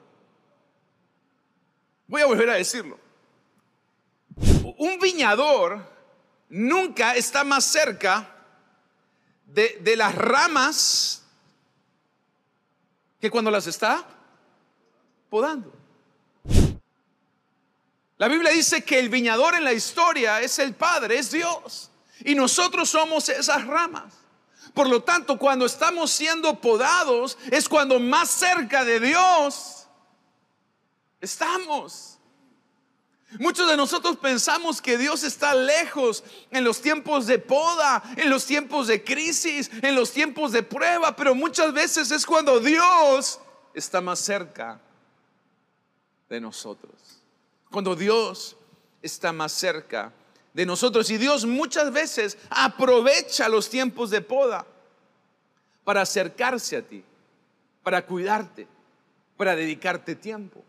Voy 2.07 2.21
a 2.21 2.25
volver 2.25 2.49
a 2.49 2.55
decirlo. 2.55 2.97
Un 4.77 4.99
viñador 4.99 5.96
nunca 6.49 7.15
está 7.15 7.43
más 7.43 7.65
cerca 7.65 8.33
de, 9.45 9.95
las 9.95 10.13
ramas 10.15 11.23
que 13.19 13.31
cuando 13.31 13.49
las 13.49 13.67
está 13.67 14.05
podando. 15.29 15.73
La 18.17 18.27
Biblia 18.27 18.51
dice 18.51 18.83
que 18.83 18.99
el 18.99 19.09
viñador 19.09 19.55
en 19.55 19.63
la 19.63 19.73
historia 19.73 20.41
es 20.41 20.57
el 20.59 20.73
Padre, 20.73 21.19
es 21.19 21.31
Dios. 21.31 21.91
Y 22.21 22.33
nosotros 22.33 22.89
somos 22.89 23.29
esas 23.29 23.65
ramas. 23.67 24.13
Por 24.73 24.89
lo 24.89 25.03
tanto, 25.03 25.37
cuando 25.37 25.65
estamos 25.65 26.11
siendo 26.11 26.59
podados 26.59 27.37
es 27.51 27.69
cuando 27.69 27.99
más 27.99 28.29
cerca 28.29 28.83
de 28.83 28.99
Dios 28.99 29.87
estamos. 31.21 32.16
Muchos 33.39 33.67
de 33.67 33.75
nosotros 33.75 34.17
pensamos 34.17 34.81
que 34.81 34.97
Dios 34.97 35.23
está 35.23 35.53
lejos 35.53 36.23
en 36.49 36.63
los 36.63 36.81
tiempos 36.81 37.27
de 37.27 37.39
poda, 37.39 38.01
en 38.15 38.29
los 38.29 38.45
tiempos 38.45 38.87
de 38.87 39.03
crisis, 39.03 39.69
en 39.81 39.95
los 39.95 40.11
tiempos 40.11 40.53
de 40.53 40.63
prueba, 40.63 41.15
pero 41.15 41.35
muchas 41.35 41.73
veces 41.73 42.09
es 42.11 42.25
cuando 42.25 42.59
Dios 42.59 43.39
está 43.73 43.99
más 43.99 44.19
cerca 44.19 44.79
de 46.29 46.39
nosotros. 46.39 46.93
Cuando 47.69 47.95
Dios 47.95 48.55
está 49.01 49.33
más 49.33 49.51
cerca 49.51 50.13
de 50.53 50.65
nosotros. 50.65 51.09
Y 51.11 51.17
Dios 51.17 51.45
muchas 51.45 51.91
veces 51.91 52.37
aprovecha 52.49 53.49
los 53.49 53.69
tiempos 53.69 54.09
de 54.09 54.21
poda 54.21 54.65
para 55.83 56.01
acercarse 56.01 56.77
a 56.77 56.81
ti, 56.81 57.03
para 57.83 58.05
cuidarte, 58.05 58.67
para 59.37 59.55
dedicarte 59.55 60.15
tiempo. 60.15 60.63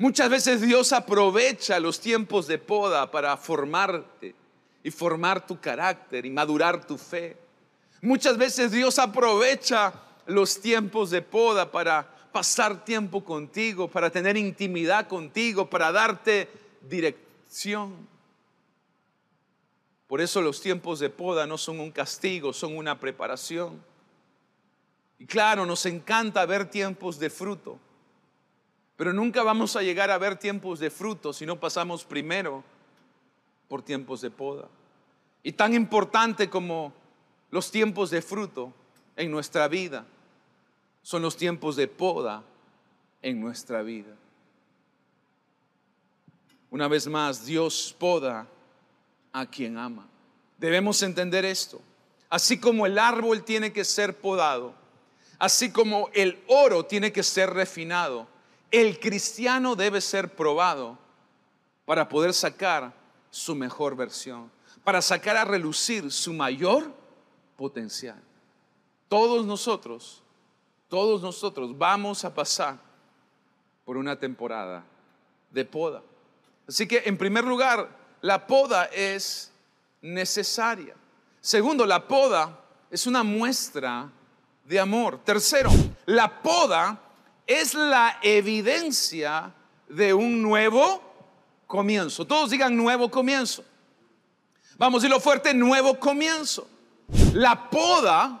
Muchas 0.00 0.30
veces 0.30 0.62
Dios 0.62 0.94
aprovecha 0.94 1.78
los 1.78 2.00
tiempos 2.00 2.46
de 2.46 2.56
poda 2.56 3.10
para 3.10 3.36
formarte 3.36 4.34
y 4.82 4.90
formar 4.90 5.46
tu 5.46 5.60
carácter 5.60 6.24
y 6.24 6.30
madurar 6.30 6.86
tu 6.86 6.96
fe. 6.96 7.36
Muchas 8.00 8.38
veces 8.38 8.72
Dios 8.72 8.98
aprovecha 8.98 9.92
los 10.24 10.58
tiempos 10.58 11.10
de 11.10 11.20
poda 11.20 11.70
para 11.70 12.08
pasar 12.32 12.82
tiempo 12.82 13.22
contigo, 13.22 13.88
para 13.88 14.08
tener 14.08 14.38
intimidad 14.38 15.06
contigo, 15.06 15.68
para 15.68 15.92
darte 15.92 16.48
dirección. 16.88 18.08
Por 20.06 20.22
eso 20.22 20.40
los 20.40 20.62
tiempos 20.62 20.98
de 20.98 21.10
poda 21.10 21.46
no 21.46 21.58
son 21.58 21.78
un 21.78 21.90
castigo, 21.90 22.54
son 22.54 22.74
una 22.74 22.98
preparación. 22.98 23.84
Y 25.18 25.26
claro, 25.26 25.66
nos 25.66 25.84
encanta 25.84 26.46
ver 26.46 26.70
tiempos 26.70 27.18
de 27.18 27.28
fruto. 27.28 27.78
Pero 29.00 29.14
nunca 29.14 29.42
vamos 29.42 29.76
a 29.76 29.82
llegar 29.82 30.10
a 30.10 30.18
ver 30.18 30.36
tiempos 30.36 30.78
de 30.78 30.90
fruto 30.90 31.32
si 31.32 31.46
no 31.46 31.58
pasamos 31.58 32.04
primero 32.04 32.62
por 33.66 33.80
tiempos 33.80 34.20
de 34.20 34.30
poda. 34.30 34.68
Y 35.42 35.52
tan 35.52 35.72
importante 35.72 36.50
como 36.50 36.92
los 37.50 37.70
tiempos 37.70 38.10
de 38.10 38.20
fruto 38.20 38.74
en 39.16 39.30
nuestra 39.30 39.68
vida 39.68 40.04
son 41.00 41.22
los 41.22 41.34
tiempos 41.34 41.76
de 41.76 41.88
poda 41.88 42.42
en 43.22 43.40
nuestra 43.40 43.80
vida. 43.80 44.14
Una 46.70 46.86
vez 46.86 47.06
más, 47.06 47.46
Dios 47.46 47.96
poda 47.98 48.46
a 49.32 49.46
quien 49.46 49.78
ama. 49.78 50.06
Debemos 50.58 51.02
entender 51.02 51.46
esto. 51.46 51.80
Así 52.28 52.60
como 52.60 52.84
el 52.84 52.98
árbol 52.98 53.44
tiene 53.44 53.72
que 53.72 53.86
ser 53.86 54.18
podado, 54.18 54.74
así 55.38 55.72
como 55.72 56.10
el 56.12 56.38
oro 56.48 56.84
tiene 56.84 57.12
que 57.12 57.22
ser 57.22 57.48
refinado, 57.48 58.28
el 58.70 59.00
cristiano 59.00 59.74
debe 59.74 60.00
ser 60.00 60.34
probado 60.34 60.98
para 61.84 62.08
poder 62.08 62.32
sacar 62.32 62.92
su 63.30 63.54
mejor 63.54 63.96
versión, 63.96 64.50
para 64.84 65.02
sacar 65.02 65.36
a 65.36 65.44
relucir 65.44 66.10
su 66.10 66.32
mayor 66.32 66.92
potencial. 67.56 68.20
Todos 69.08 69.44
nosotros, 69.44 70.22
todos 70.88 71.20
nosotros 71.22 71.76
vamos 71.76 72.24
a 72.24 72.32
pasar 72.32 72.78
por 73.84 73.96
una 73.96 74.18
temporada 74.18 74.84
de 75.50 75.64
poda. 75.64 76.02
Así 76.68 76.86
que 76.86 77.02
en 77.04 77.18
primer 77.18 77.44
lugar, 77.44 77.88
la 78.20 78.46
poda 78.46 78.84
es 78.86 79.50
necesaria. 80.00 80.94
Segundo, 81.40 81.84
la 81.86 82.06
poda 82.06 82.60
es 82.90 83.06
una 83.06 83.22
muestra 83.22 84.10
de 84.64 84.78
amor. 84.78 85.18
Tercero, 85.24 85.70
la 86.06 86.40
poda 86.42 87.09
es 87.50 87.74
la 87.74 88.16
evidencia 88.22 89.52
de 89.88 90.14
un 90.14 90.40
nuevo 90.40 91.02
comienzo. 91.66 92.24
Todos 92.24 92.50
digan 92.50 92.76
nuevo 92.76 93.10
comienzo. 93.10 93.64
Vamos 94.78 95.02
a 95.02 95.02
decirlo 95.02 95.20
fuerte, 95.20 95.52
nuevo 95.52 95.98
comienzo. 95.98 96.68
La 97.34 97.68
poda 97.68 98.40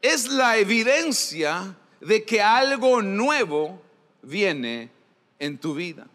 es 0.00 0.28
la 0.28 0.56
evidencia 0.56 1.76
de 2.00 2.24
que 2.24 2.40
algo 2.40 3.02
nuevo 3.02 3.82
viene 4.22 4.90
en 5.38 5.58
tu 5.58 5.74
vida. 5.74 6.06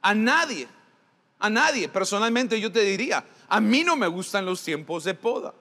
A 0.00 0.14
nadie, 0.14 0.68
a 1.40 1.50
nadie, 1.50 1.88
personalmente 1.88 2.60
yo 2.60 2.70
te 2.70 2.82
diría, 2.82 3.26
a 3.48 3.60
mí 3.60 3.82
no 3.82 3.96
me 3.96 4.06
gustan 4.06 4.46
los 4.46 4.62
tiempos 4.62 5.02
de 5.02 5.14
poda. 5.14 5.52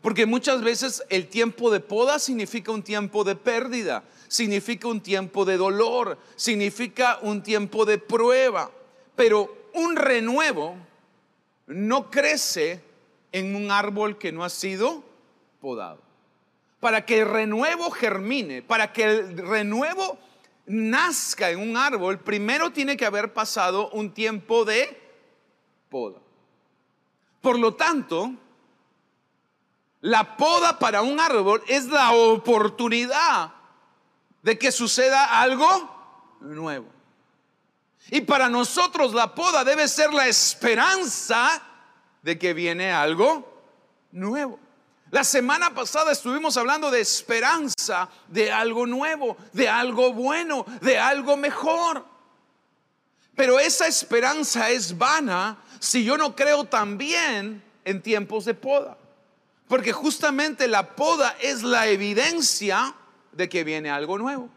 Porque 0.00 0.26
muchas 0.26 0.62
veces 0.62 1.02
el 1.08 1.26
tiempo 1.26 1.72
de 1.72 1.80
poda 1.80 2.20
significa 2.20 2.70
un 2.70 2.84
tiempo 2.84 3.24
de 3.24 3.34
pérdida, 3.34 4.04
significa 4.30 4.86
un 4.86 5.00
tiempo 5.00 5.44
de 5.44 5.56
dolor, 5.56 6.16
significa 6.36 7.18
un 7.22 7.42
tiempo 7.42 7.84
de 7.84 7.98
prueba. 7.98 8.70
Pero 9.16 9.68
un 9.74 9.96
renuevo 9.96 10.76
no 11.66 12.10
crece 12.10 12.80
en 13.32 13.56
un 13.56 13.72
árbol 13.72 14.18
que 14.18 14.30
no 14.30 14.44
ha 14.44 14.48
sido 14.48 15.02
podado. 15.60 15.98
Para 16.78 17.04
que 17.04 17.22
el 17.22 17.28
renuevo 17.28 17.90
germine, 17.90 18.62
para 18.62 18.92
que 18.92 19.04
el 19.04 19.36
renuevo 19.36 20.16
nazca 20.66 21.50
en 21.50 21.58
un 21.58 21.76
árbol, 21.76 22.20
primero 22.20 22.70
tiene 22.70 22.96
que 22.96 23.06
haber 23.06 23.34
pasado 23.34 23.90
un 23.90 24.14
tiempo 24.14 24.64
de 24.64 24.96
poda. 25.88 26.20
Por 27.40 27.58
lo 27.58 27.74
tanto, 27.74 28.32
la 30.02 30.36
poda 30.36 30.78
para 30.78 31.02
un 31.02 31.18
árbol 31.18 31.62
es 31.66 31.86
la 31.86 32.12
oportunidad 32.12 33.59
de 34.42 34.58
que 34.58 34.72
suceda 34.72 35.40
algo 35.40 36.36
nuevo. 36.40 36.86
Y 38.10 38.22
para 38.22 38.48
nosotros 38.48 39.14
la 39.14 39.34
poda 39.34 39.64
debe 39.64 39.86
ser 39.86 40.12
la 40.12 40.26
esperanza 40.26 41.62
de 42.22 42.38
que 42.38 42.54
viene 42.54 42.92
algo 42.92 43.62
nuevo. 44.12 44.58
La 45.10 45.24
semana 45.24 45.74
pasada 45.74 46.12
estuvimos 46.12 46.56
hablando 46.56 46.90
de 46.90 47.00
esperanza, 47.00 48.08
de 48.28 48.52
algo 48.52 48.86
nuevo, 48.86 49.36
de 49.52 49.68
algo 49.68 50.12
bueno, 50.12 50.64
de 50.80 50.98
algo 50.98 51.36
mejor. 51.36 52.04
Pero 53.34 53.58
esa 53.58 53.86
esperanza 53.86 54.70
es 54.70 54.96
vana 54.96 55.58
si 55.80 56.04
yo 56.04 56.16
no 56.16 56.36
creo 56.36 56.64
también 56.64 57.62
en 57.84 58.02
tiempos 58.02 58.44
de 58.44 58.54
poda. 58.54 58.98
Porque 59.66 59.92
justamente 59.92 60.68
la 60.68 60.94
poda 60.94 61.36
es 61.40 61.62
la 61.62 61.88
evidencia 61.88 62.94
de 63.32 63.48
que 63.48 63.64
viene 63.64 63.90
algo 63.90 64.18
nuevo. 64.18 64.48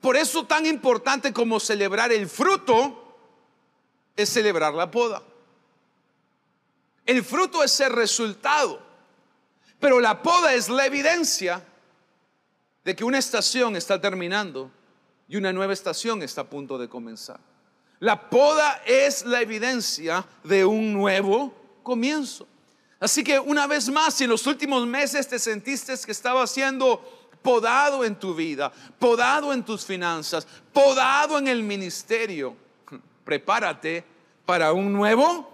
Por 0.00 0.16
eso 0.16 0.44
tan 0.46 0.66
importante 0.66 1.32
como 1.32 1.60
celebrar 1.60 2.12
el 2.12 2.28
fruto 2.28 3.14
es 4.16 4.28
celebrar 4.28 4.74
la 4.74 4.90
poda. 4.90 5.22
El 7.04 7.24
fruto 7.24 7.62
es 7.62 7.78
el 7.80 7.92
resultado, 7.92 8.80
pero 9.78 10.00
la 10.00 10.22
poda 10.22 10.54
es 10.54 10.68
la 10.68 10.86
evidencia 10.86 11.64
de 12.84 12.96
que 12.96 13.04
una 13.04 13.18
estación 13.18 13.76
está 13.76 14.00
terminando 14.00 14.70
y 15.28 15.36
una 15.36 15.52
nueva 15.52 15.72
estación 15.72 16.22
está 16.22 16.42
a 16.42 16.50
punto 16.50 16.78
de 16.78 16.88
comenzar. 16.88 17.40
La 17.98 18.30
poda 18.30 18.82
es 18.86 19.26
la 19.26 19.42
evidencia 19.42 20.26
de 20.42 20.64
un 20.64 20.92
nuevo 20.92 21.54
comienzo. 21.82 22.46
Así 22.98 23.22
que 23.22 23.38
una 23.38 23.66
vez 23.66 23.88
más, 23.90 24.14
si 24.14 24.24
en 24.24 24.30
los 24.30 24.46
últimos 24.46 24.86
meses 24.86 25.28
te 25.28 25.38
sentiste 25.38 25.94
que 26.04 26.12
estaba 26.12 26.46
siendo 26.46 27.19
podado 27.42 28.04
en 28.04 28.16
tu 28.16 28.34
vida, 28.34 28.72
podado 28.98 29.52
en 29.52 29.64
tus 29.64 29.84
finanzas, 29.84 30.46
podado 30.72 31.38
en 31.38 31.48
el 31.48 31.62
ministerio. 31.62 32.56
Prepárate 33.24 34.04
para 34.44 34.72
un 34.72 34.92
nuevo 34.92 35.48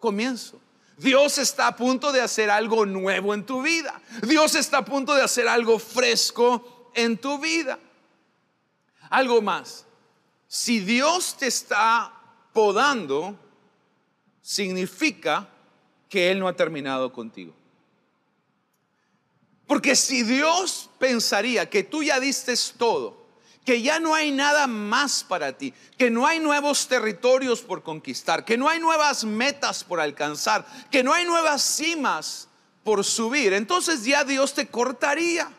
comienzo. 0.00 0.60
Dios 0.96 1.38
está 1.38 1.68
a 1.68 1.76
punto 1.76 2.10
de 2.10 2.20
hacer 2.20 2.50
algo 2.50 2.84
nuevo 2.84 3.32
en 3.32 3.46
tu 3.46 3.62
vida. 3.62 4.00
Dios 4.26 4.54
está 4.56 4.78
a 4.78 4.84
punto 4.84 5.14
de 5.14 5.22
hacer 5.22 5.46
algo 5.46 5.78
fresco 5.78 6.90
en 6.94 7.16
tu 7.16 7.38
vida. 7.38 7.78
Algo 9.10 9.40
más. 9.40 9.86
Si 10.48 10.80
Dios 10.80 11.36
te 11.36 11.46
está 11.46 12.12
podando, 12.52 13.38
significa 14.42 15.48
que 16.08 16.30
Él 16.30 16.40
no 16.40 16.48
ha 16.48 16.56
terminado 16.56 17.12
contigo. 17.12 17.52
Porque 19.68 19.94
si 19.94 20.22
Dios 20.22 20.88
pensaría 20.98 21.68
que 21.68 21.84
tú 21.84 22.02
ya 22.02 22.18
diste 22.18 22.54
todo, 22.78 23.28
que 23.66 23.82
ya 23.82 24.00
no 24.00 24.14
hay 24.14 24.32
nada 24.32 24.66
más 24.66 25.22
para 25.22 25.58
ti, 25.58 25.74
que 25.98 26.10
no 26.10 26.26
hay 26.26 26.40
nuevos 26.40 26.88
territorios 26.88 27.60
por 27.60 27.82
conquistar, 27.82 28.46
que 28.46 28.56
no 28.56 28.66
hay 28.66 28.80
nuevas 28.80 29.24
metas 29.24 29.84
por 29.84 30.00
alcanzar, 30.00 30.66
que 30.90 31.04
no 31.04 31.12
hay 31.12 31.26
nuevas 31.26 31.62
cimas 31.62 32.48
por 32.82 33.04
subir, 33.04 33.52
entonces 33.52 34.02
ya 34.04 34.24
Dios 34.24 34.54
te 34.54 34.68
cortaría. 34.68 35.52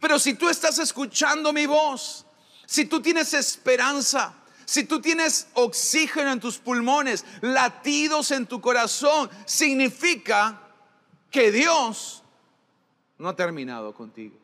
Pero 0.00 0.18
si 0.18 0.32
tú 0.32 0.48
estás 0.48 0.78
escuchando 0.78 1.52
mi 1.52 1.66
voz, 1.66 2.24
si 2.64 2.86
tú 2.86 3.02
tienes 3.02 3.34
esperanza, 3.34 4.34
si 4.64 4.84
tú 4.84 5.02
tienes 5.02 5.48
oxígeno 5.52 6.32
en 6.32 6.40
tus 6.40 6.56
pulmones, 6.56 7.26
latidos 7.42 8.30
en 8.30 8.46
tu 8.46 8.62
corazón, 8.62 9.28
significa 9.44 10.58
que 11.30 11.52
Dios 11.52 12.22
no 13.18 13.28
ha 13.28 13.36
terminado 13.36 13.94
contigo. 13.94 14.36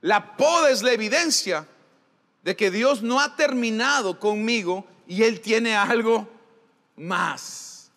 La 0.00 0.36
poda 0.36 0.70
es 0.70 0.82
la 0.82 0.92
evidencia 0.92 1.66
de 2.42 2.56
que 2.56 2.70
Dios 2.70 3.02
no 3.02 3.20
ha 3.20 3.34
terminado 3.36 4.20
conmigo 4.20 4.84
y 5.06 5.22
Él 5.22 5.40
tiene 5.40 5.76
algo 5.76 6.28
más 6.96 7.90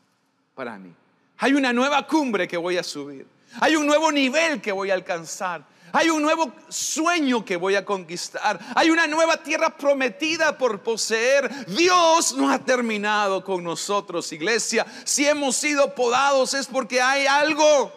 para 0.56 0.78
mí. 0.78 0.94
Hay 1.38 1.54
una 1.54 1.72
nueva 1.72 2.06
cumbre 2.08 2.48
que 2.48 2.58
voy 2.58 2.78
a 2.78 2.84
subir. 2.84 3.28
Hay 3.62 3.76
un 3.76 3.86
nuevo 3.86 4.12
nivel 4.12 4.62
que 4.62 4.72
voy 4.72 4.92
a 4.92 4.94
alcanzar. 4.94 5.66
Hay 5.92 6.10
un 6.10 6.22
nuevo 6.22 6.54
sueño 6.68 7.44
que 7.44 7.56
voy 7.58 7.76
a 7.76 7.86
conquistar. 7.86 8.60
Hay 8.76 8.90
una 8.90 9.08
nueva 9.08 9.38
tierra 9.42 9.76
prometida 9.76 10.58
por 10.58 10.82
poseer. 10.82 11.66
Dios 11.68 12.36
no 12.36 12.50
ha 12.52 12.60
terminado 12.60 13.44
con 13.44 13.64
nosotros, 13.64 14.32
iglesia. 14.32 14.86
Si 15.04 15.26
hemos 15.26 15.56
sido 15.56 15.96
podados 15.96 16.54
es 16.54 16.68
porque 16.68 17.02
hay 17.02 17.26
algo 17.26 17.92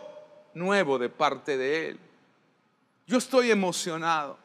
nuevo 0.54 0.98
de 0.98 1.08
parte 1.08 1.56
de 1.56 1.88
Él. 1.90 2.00
Yo 3.06 3.18
estoy 3.18 3.50
emocionado. 3.50 4.38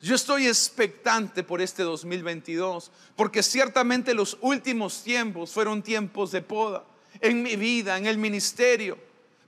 Yo 0.00 0.14
estoy 0.14 0.46
expectante 0.46 1.42
por 1.42 1.62
este 1.62 1.82
2022, 1.82 2.90
porque 3.16 3.42
ciertamente 3.42 4.12
los 4.12 4.36
últimos 4.42 5.02
tiempos 5.02 5.50
fueron 5.50 5.82
tiempos 5.82 6.30
de 6.30 6.42
poda 6.42 6.84
en 7.20 7.42
mi 7.42 7.56
vida, 7.56 7.96
en 7.96 8.04
el 8.04 8.18
ministerio. 8.18 8.98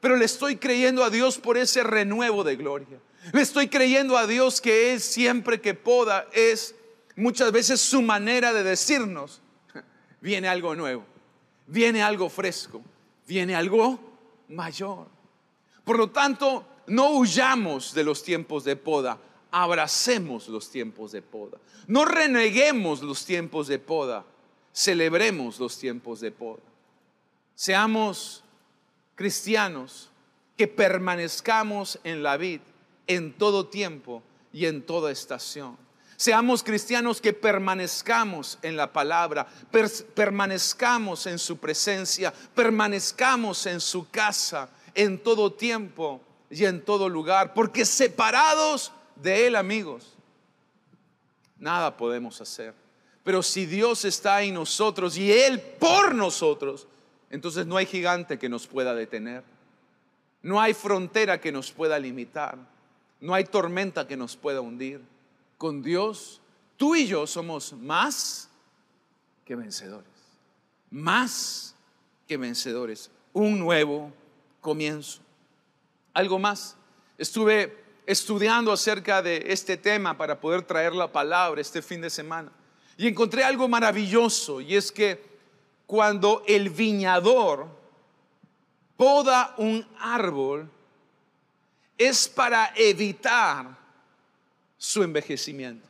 Pero 0.00 0.16
le 0.16 0.24
estoy 0.24 0.56
creyendo 0.56 1.04
a 1.04 1.10
Dios 1.10 1.36
por 1.38 1.58
ese 1.58 1.82
renuevo 1.82 2.42
de 2.42 2.56
gloria. 2.56 2.98
Le 3.32 3.42
estoy 3.42 3.68
creyendo 3.68 4.16
a 4.16 4.26
Dios 4.26 4.60
que 4.60 4.92
Él 4.92 5.00
siempre 5.00 5.60
que 5.60 5.74
poda 5.74 6.26
es 6.32 6.74
muchas 7.16 7.50
veces 7.52 7.80
su 7.80 8.00
manera 8.00 8.52
de 8.52 8.62
decirnos, 8.62 9.42
viene 10.20 10.48
algo 10.48 10.74
nuevo, 10.74 11.04
viene 11.66 12.02
algo 12.02 12.28
fresco, 12.28 12.82
viene 13.26 13.54
algo 13.54 13.98
mayor. 14.48 15.08
Por 15.84 15.98
lo 15.98 16.10
tanto, 16.10 16.66
no 16.86 17.10
huyamos 17.10 17.94
de 17.94 18.04
los 18.04 18.22
tiempos 18.22 18.64
de 18.64 18.76
poda, 18.76 19.18
abracemos 19.50 20.48
los 20.48 20.70
tiempos 20.70 21.12
de 21.12 21.22
poda. 21.22 21.58
No 21.86 22.04
reneguemos 22.04 23.02
los 23.02 23.24
tiempos 23.24 23.68
de 23.68 23.78
poda, 23.78 24.24
celebremos 24.72 25.58
los 25.58 25.78
tiempos 25.78 26.20
de 26.20 26.30
poda. 26.30 26.62
Seamos 27.54 28.42
cristianos 29.14 30.10
que 30.56 30.68
permanezcamos 30.68 31.98
en 32.04 32.22
la 32.22 32.36
vid 32.36 32.60
en 33.06 33.32
todo 33.32 33.66
tiempo 33.66 34.22
y 34.52 34.66
en 34.66 34.82
toda 34.82 35.10
estación. 35.10 35.76
Seamos 36.16 36.62
cristianos 36.62 37.20
que 37.20 37.34
permanezcamos 37.34 38.58
en 38.62 38.76
la 38.76 38.90
palabra, 38.90 39.46
permanezcamos 40.14 41.26
en 41.26 41.38
su 41.38 41.58
presencia, 41.58 42.32
permanezcamos 42.54 43.66
en 43.66 43.80
su 43.80 44.08
casa 44.08 44.70
en 44.94 45.18
todo 45.18 45.52
tiempo 45.52 46.22
y 46.50 46.64
en 46.64 46.84
todo 46.84 47.08
lugar, 47.08 47.54
porque 47.54 47.84
separados 47.84 48.92
de 49.16 49.46
Él, 49.46 49.56
amigos, 49.56 50.14
nada 51.58 51.96
podemos 51.96 52.40
hacer. 52.40 52.74
Pero 53.24 53.42
si 53.42 53.66
Dios 53.66 54.04
está 54.04 54.42
en 54.42 54.54
nosotros 54.54 55.16
y 55.16 55.32
Él 55.32 55.60
por 55.60 56.14
nosotros, 56.14 56.86
entonces 57.30 57.66
no 57.66 57.76
hay 57.76 57.86
gigante 57.86 58.38
que 58.38 58.48
nos 58.48 58.66
pueda 58.66 58.94
detener. 58.94 59.42
No 60.42 60.60
hay 60.60 60.74
frontera 60.74 61.40
que 61.40 61.50
nos 61.50 61.72
pueda 61.72 61.98
limitar. 61.98 62.56
No 63.20 63.34
hay 63.34 63.44
tormenta 63.44 64.06
que 64.06 64.16
nos 64.16 64.36
pueda 64.36 64.60
hundir. 64.60 65.00
Con 65.58 65.82
Dios, 65.82 66.40
tú 66.76 66.94
y 66.94 67.06
yo 67.06 67.26
somos 67.26 67.72
más 67.72 68.48
que 69.44 69.56
vencedores. 69.56 70.08
Más 70.90 71.74
que 72.28 72.36
vencedores. 72.36 73.10
Un 73.32 73.58
nuevo 73.58 74.12
comienzo. 74.60 75.25
Algo 76.16 76.38
más. 76.38 76.74
Estuve 77.18 77.76
estudiando 78.06 78.72
acerca 78.72 79.20
de 79.20 79.44
este 79.48 79.76
tema 79.76 80.16
para 80.16 80.40
poder 80.40 80.62
traer 80.62 80.94
la 80.94 81.12
palabra 81.12 81.60
este 81.60 81.82
fin 81.82 82.00
de 82.00 82.08
semana. 82.08 82.50
Y 82.96 83.06
encontré 83.06 83.44
algo 83.44 83.68
maravilloso 83.68 84.62
y 84.62 84.76
es 84.76 84.90
que 84.90 85.22
cuando 85.86 86.42
el 86.46 86.70
viñador 86.70 87.68
poda 88.96 89.54
un 89.58 89.86
árbol 89.98 90.70
es 91.98 92.30
para 92.30 92.72
evitar 92.76 93.76
su 94.78 95.02
envejecimiento. 95.02 95.86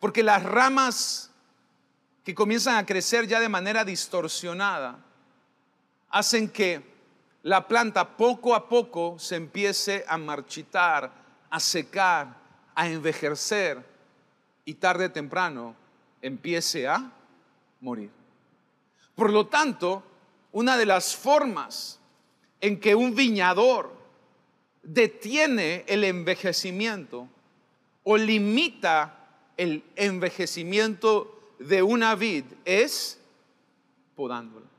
Porque 0.00 0.22
las 0.22 0.42
ramas 0.42 1.30
que 2.24 2.34
comienzan 2.34 2.76
a 2.76 2.86
crecer 2.86 3.26
ya 3.26 3.40
de 3.40 3.48
manera 3.50 3.84
distorsionada 3.84 5.04
hacen 6.08 6.48
que 6.48 6.93
la 7.44 7.68
planta 7.68 8.16
poco 8.16 8.54
a 8.54 8.68
poco 8.68 9.18
se 9.18 9.36
empiece 9.36 10.02
a 10.08 10.16
marchitar, 10.16 11.12
a 11.50 11.60
secar, 11.60 12.34
a 12.74 12.88
envejecer 12.88 13.84
y 14.64 14.74
tarde 14.74 15.06
o 15.06 15.12
temprano 15.12 15.76
empiece 16.22 16.88
a 16.88 17.12
morir. 17.82 18.10
Por 19.14 19.30
lo 19.30 19.46
tanto, 19.46 20.02
una 20.52 20.78
de 20.78 20.86
las 20.86 21.14
formas 21.14 22.00
en 22.62 22.80
que 22.80 22.94
un 22.94 23.14
viñador 23.14 23.92
detiene 24.82 25.84
el 25.86 26.04
envejecimiento 26.04 27.28
o 28.04 28.16
limita 28.16 29.18
el 29.58 29.84
envejecimiento 29.96 31.52
de 31.58 31.82
una 31.82 32.14
vid 32.14 32.44
es 32.64 33.20
podándola. 34.16 34.73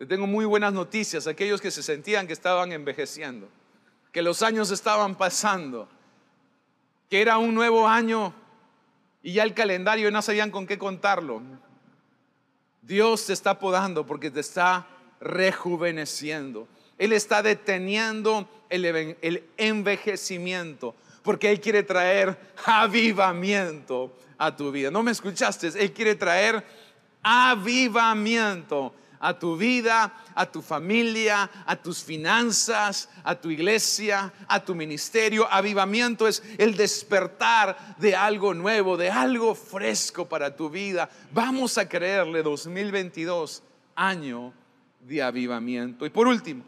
Le 0.00 0.06
tengo 0.06 0.26
muy 0.26 0.46
buenas 0.46 0.72
noticias 0.72 1.26
a 1.26 1.30
aquellos 1.32 1.60
que 1.60 1.70
se 1.70 1.82
sentían 1.82 2.26
que 2.26 2.32
estaban 2.32 2.72
envejeciendo, 2.72 3.50
que 4.12 4.22
los 4.22 4.40
años 4.40 4.70
estaban 4.70 5.14
pasando, 5.14 5.90
que 7.10 7.20
era 7.20 7.36
un 7.36 7.54
nuevo 7.54 7.86
año 7.86 8.32
y 9.22 9.34
ya 9.34 9.42
el 9.42 9.52
calendario 9.52 10.10
no 10.10 10.22
sabían 10.22 10.50
con 10.50 10.66
qué 10.66 10.78
contarlo. 10.78 11.42
Dios 12.80 13.26
te 13.26 13.34
está 13.34 13.58
podando 13.58 14.06
porque 14.06 14.30
te 14.30 14.40
está 14.40 14.86
rejuveneciendo. 15.20 16.66
Él 16.96 17.12
está 17.12 17.42
deteniendo 17.42 18.48
el 18.70 19.44
envejecimiento 19.58 20.94
porque 21.22 21.50
Él 21.50 21.60
quiere 21.60 21.82
traer 21.82 22.54
avivamiento 22.64 24.16
a 24.38 24.56
tu 24.56 24.72
vida. 24.72 24.90
¿No 24.90 25.02
me 25.02 25.10
escuchaste? 25.10 25.66
Él 25.66 25.92
quiere 25.92 26.14
traer 26.14 26.64
avivamiento 27.22 28.94
a 29.20 29.38
tu 29.38 29.56
vida, 29.56 30.12
a 30.34 30.46
tu 30.46 30.62
familia, 30.62 31.48
a 31.66 31.76
tus 31.76 32.02
finanzas, 32.02 33.08
a 33.22 33.34
tu 33.34 33.50
iglesia, 33.50 34.32
a 34.48 34.64
tu 34.64 34.74
ministerio. 34.74 35.46
Avivamiento 35.50 36.26
es 36.26 36.42
el 36.58 36.76
despertar 36.76 37.96
de 37.98 38.16
algo 38.16 38.54
nuevo, 38.54 38.96
de 38.96 39.10
algo 39.10 39.54
fresco 39.54 40.26
para 40.26 40.56
tu 40.56 40.70
vida. 40.70 41.08
Vamos 41.32 41.76
a 41.76 41.86
creerle 41.86 42.42
2022, 42.42 43.62
año 43.94 44.54
de 45.00 45.22
avivamiento. 45.22 46.06
Y 46.06 46.10
por 46.10 46.26
último, 46.26 46.64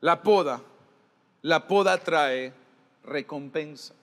la 0.00 0.20
poda. 0.22 0.60
La 1.42 1.68
poda 1.68 1.96
trae 1.98 2.52
recompensa. 3.04 3.94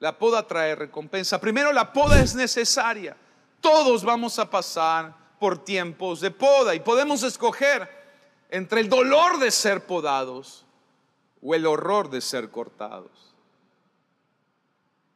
La 0.00 0.18
poda 0.18 0.44
trae 0.44 0.74
recompensa. 0.74 1.40
Primero, 1.40 1.72
la 1.72 1.92
poda 1.92 2.20
es 2.20 2.34
necesaria. 2.34 3.16
Todos 3.60 4.04
vamos 4.04 4.38
a 4.40 4.50
pasar 4.50 5.25
por 5.38 5.64
tiempos 5.64 6.20
de 6.20 6.30
poda 6.30 6.74
y 6.74 6.80
podemos 6.80 7.22
escoger 7.22 7.88
entre 8.50 8.80
el 8.80 8.88
dolor 8.88 9.38
de 9.38 9.50
ser 9.50 9.86
podados 9.86 10.64
o 11.42 11.54
el 11.54 11.66
horror 11.66 12.10
de 12.10 12.20
ser 12.20 12.50
cortados. 12.50 13.34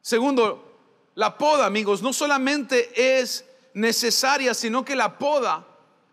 Segundo, 0.01 0.71
la 1.15 1.37
poda, 1.37 1.65
amigos, 1.65 2.01
no 2.01 2.13
solamente 2.13 3.19
es 3.19 3.45
necesaria, 3.73 4.53
sino 4.53 4.83
que 4.83 4.95
la 4.95 5.17
poda, 5.17 5.65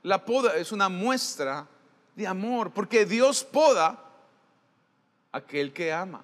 la 0.03 0.25
poda 0.25 0.57
es 0.57 0.73
una 0.73 0.89
muestra 0.89 1.67
de 2.15 2.27
amor, 2.27 2.73
porque 2.73 3.07
Dios 3.07 3.45
poda 3.45 4.05
aquel 5.33 5.73
que 5.73 5.93
ama. 5.93 6.23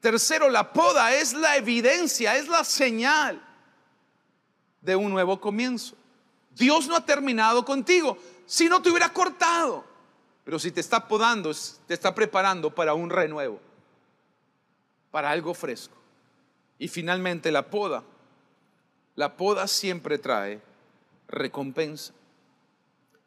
Tercero, 0.00 0.50
la 0.50 0.72
poda 0.72 1.14
es 1.14 1.32
la 1.32 1.56
evidencia, 1.56 2.36
es 2.36 2.48
la 2.48 2.64
señal 2.64 3.40
de 4.80 4.96
un 4.96 5.10
nuevo 5.10 5.40
comienzo. 5.40 5.96
Dios 6.56 6.88
no 6.88 6.96
ha 6.96 7.04
terminado 7.04 7.64
contigo. 7.64 8.18
Si 8.46 8.68
no 8.68 8.82
te 8.82 8.90
hubiera 8.90 9.12
cortado. 9.12 9.84
Pero 10.44 10.58
si 10.58 10.70
te 10.72 10.80
está 10.80 11.06
podando, 11.06 11.52
te 11.86 11.94
está 11.94 12.14
preparando 12.14 12.74
para 12.74 12.94
un 12.94 13.10
renuevo, 13.10 13.60
para 15.10 15.30
algo 15.30 15.54
fresco. 15.54 15.96
Y 16.78 16.88
finalmente 16.88 17.52
la 17.52 17.70
poda. 17.70 18.02
La 19.14 19.36
poda 19.36 19.68
siempre 19.68 20.18
trae 20.18 20.60
recompensa. 21.28 22.12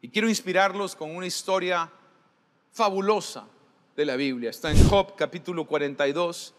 Y 0.02 0.10
quiero 0.10 0.28
inspirarlos 0.28 0.94
con 0.94 1.14
una 1.14 1.26
historia 1.26 1.90
fabulosa 2.72 3.46
de 3.96 4.04
la 4.04 4.16
Biblia. 4.16 4.50
Está 4.50 4.70
en 4.70 4.88
Job 4.88 5.16
capítulo 5.16 5.66
42, 5.66 6.52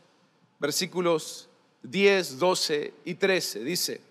versículos 0.60 1.50
10, 1.84 2.40
12 2.40 2.94
y 3.06 3.14
13. 3.14 3.64
Dice, 3.64 4.02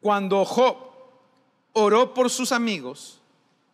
cuando 0.00 0.44
Job 0.44 0.76
oró 1.78 2.14
por 2.14 2.30
sus 2.30 2.52
amigos, 2.52 3.20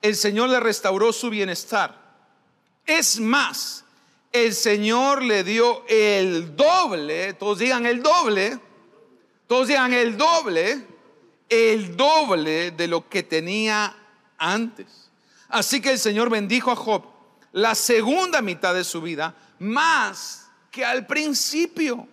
el 0.01 0.17
Señor 0.17 0.49
le 0.49 0.59
restauró 0.59 1.13
su 1.13 1.31
bienestar. 1.31 2.03
Es 2.85 3.21
más, 3.21 3.85
el 4.33 4.55
Señor 4.55 5.23
le 5.23 5.45
dio 5.45 5.85
el 5.87 6.57
doble, 6.57 7.35
todos 7.35 7.61
digan 7.61 7.87
el 7.87 8.03
doble, 8.03 8.59
todos 9.47 9.69
digan 9.69 9.95
el 9.95 10.17
doble, 10.17 10.85
el 11.49 11.97
doble 11.97 12.73
de 12.73 12.89
lo 12.89 13.09
que 13.09 13.23
tenía 13.23 13.95
antes. 14.37 15.11
Así 15.49 15.81
que 15.81 15.93
el 15.93 15.99
Señor 16.01 16.29
bendijo 16.29 16.73
a 16.73 16.77
Job 16.77 17.05
la 17.53 17.77
segunda 17.77 18.43
mitad 18.43 18.75
de 18.75 18.83
su 18.83 19.01
vida 19.01 19.33
más 19.61 20.51
que 20.73 20.85
al 20.85 21.07
principio. 21.07 22.09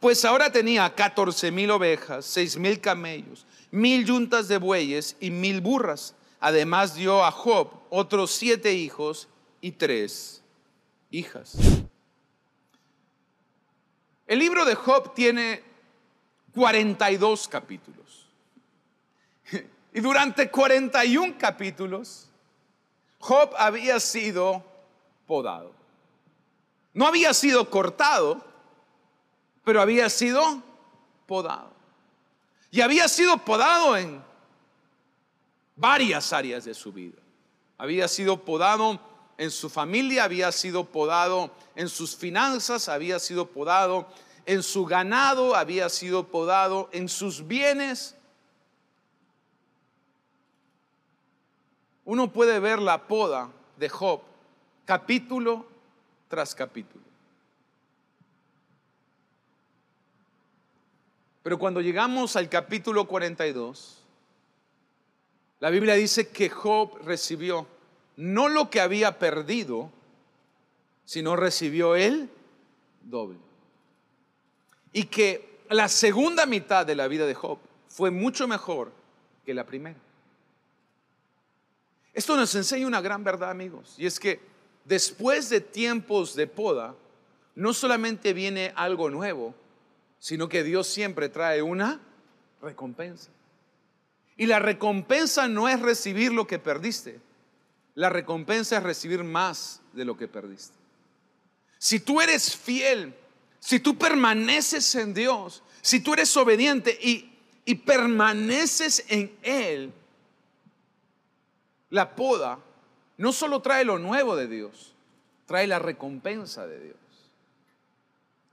Pues 0.00 0.24
ahora 0.24 0.50
tenía 0.50 0.92
14 0.92 1.52
mil 1.52 1.70
ovejas, 1.70 2.24
6 2.24 2.56
mil 2.56 2.80
camellos, 2.80 3.46
mil 3.70 4.04
yuntas 4.04 4.48
de 4.48 4.58
bueyes 4.58 5.16
y 5.20 5.30
mil 5.30 5.60
burras. 5.60 6.14
Además 6.40 6.94
dio 6.94 7.24
a 7.24 7.30
Job 7.30 7.70
otros 7.90 8.30
siete 8.30 8.72
hijos 8.72 9.28
y 9.60 9.72
tres 9.72 10.42
hijas. 11.10 11.56
El 14.26 14.38
libro 14.38 14.64
de 14.64 14.74
Job 14.74 15.14
tiene 15.14 15.62
42 16.54 17.48
capítulos. 17.48 18.26
Y 19.90 20.00
durante 20.00 20.50
41 20.50 21.36
capítulos, 21.38 22.28
Job 23.18 23.54
había 23.56 23.98
sido 23.98 24.62
podado. 25.26 25.72
No 26.92 27.06
había 27.06 27.32
sido 27.32 27.68
cortado, 27.70 28.44
pero 29.64 29.80
había 29.80 30.10
sido 30.10 30.62
podado. 31.26 31.77
Y 32.70 32.80
había 32.80 33.08
sido 33.08 33.38
podado 33.38 33.96
en 33.96 34.22
varias 35.76 36.32
áreas 36.32 36.64
de 36.64 36.74
su 36.74 36.92
vida. 36.92 37.18
Había 37.78 38.08
sido 38.08 38.44
podado 38.44 39.00
en 39.38 39.50
su 39.50 39.70
familia, 39.70 40.24
había 40.24 40.50
sido 40.52 40.84
podado 40.84 41.50
en 41.76 41.88
sus 41.88 42.16
finanzas, 42.16 42.88
había 42.88 43.18
sido 43.18 43.46
podado 43.46 44.08
en 44.44 44.62
su 44.62 44.84
ganado, 44.84 45.54
había 45.54 45.88
sido 45.88 46.26
podado 46.26 46.88
en 46.92 47.08
sus 47.08 47.46
bienes. 47.46 48.16
Uno 52.04 52.32
puede 52.32 52.58
ver 52.58 52.80
la 52.80 53.06
poda 53.06 53.50
de 53.76 53.88
Job 53.88 54.22
capítulo 54.84 55.66
tras 56.28 56.54
capítulo. 56.54 57.07
Pero 61.42 61.58
cuando 61.58 61.80
llegamos 61.80 62.36
al 62.36 62.48
capítulo 62.48 63.06
42, 63.06 63.98
la 65.60 65.70
Biblia 65.70 65.94
dice 65.94 66.28
que 66.28 66.48
Job 66.48 66.98
recibió 67.04 67.66
no 68.16 68.48
lo 68.48 68.70
que 68.70 68.80
había 68.80 69.18
perdido, 69.18 69.90
sino 71.04 71.36
recibió 71.36 71.94
el 71.94 72.28
doble. 73.02 73.38
Y 74.92 75.04
que 75.04 75.60
la 75.70 75.88
segunda 75.88 76.46
mitad 76.46 76.84
de 76.84 76.96
la 76.96 77.08
vida 77.08 77.26
de 77.26 77.34
Job 77.34 77.58
fue 77.88 78.10
mucho 78.10 78.48
mejor 78.48 78.92
que 79.44 79.54
la 79.54 79.64
primera. 79.64 79.98
Esto 82.12 82.36
nos 82.36 82.54
enseña 82.54 82.86
una 82.86 83.00
gran 83.00 83.22
verdad, 83.22 83.50
amigos, 83.50 83.94
y 83.96 84.06
es 84.06 84.18
que 84.18 84.40
después 84.84 85.48
de 85.50 85.60
tiempos 85.60 86.34
de 86.34 86.46
poda, 86.46 86.94
no 87.54 87.72
solamente 87.72 88.32
viene 88.32 88.72
algo 88.74 89.10
nuevo, 89.10 89.54
sino 90.18 90.48
que 90.48 90.62
Dios 90.64 90.86
siempre 90.86 91.28
trae 91.28 91.62
una 91.62 92.00
recompensa. 92.60 93.30
Y 94.36 94.46
la 94.46 94.58
recompensa 94.58 95.48
no 95.48 95.68
es 95.68 95.80
recibir 95.80 96.32
lo 96.32 96.46
que 96.46 96.58
perdiste. 96.58 97.20
La 97.94 98.08
recompensa 98.08 98.76
es 98.76 98.82
recibir 98.82 99.24
más 99.24 99.80
de 99.92 100.04
lo 100.04 100.16
que 100.16 100.28
perdiste. 100.28 100.74
Si 101.78 102.00
tú 102.00 102.20
eres 102.20 102.56
fiel, 102.56 103.14
si 103.58 103.80
tú 103.80 103.98
permaneces 103.98 104.94
en 104.94 105.14
Dios, 105.14 105.62
si 105.80 106.00
tú 106.00 106.12
eres 106.12 106.36
obediente 106.36 106.96
y, 107.00 107.32
y 107.64 107.74
permaneces 107.74 109.04
en 109.08 109.36
Él, 109.42 109.92
la 111.90 112.14
poda 112.14 112.58
no 113.16 113.32
solo 113.32 113.60
trae 113.60 113.84
lo 113.84 113.98
nuevo 113.98 114.36
de 114.36 114.46
Dios, 114.46 114.94
trae 115.46 115.66
la 115.66 115.78
recompensa 115.78 116.66
de 116.66 116.80
Dios. 116.80 116.96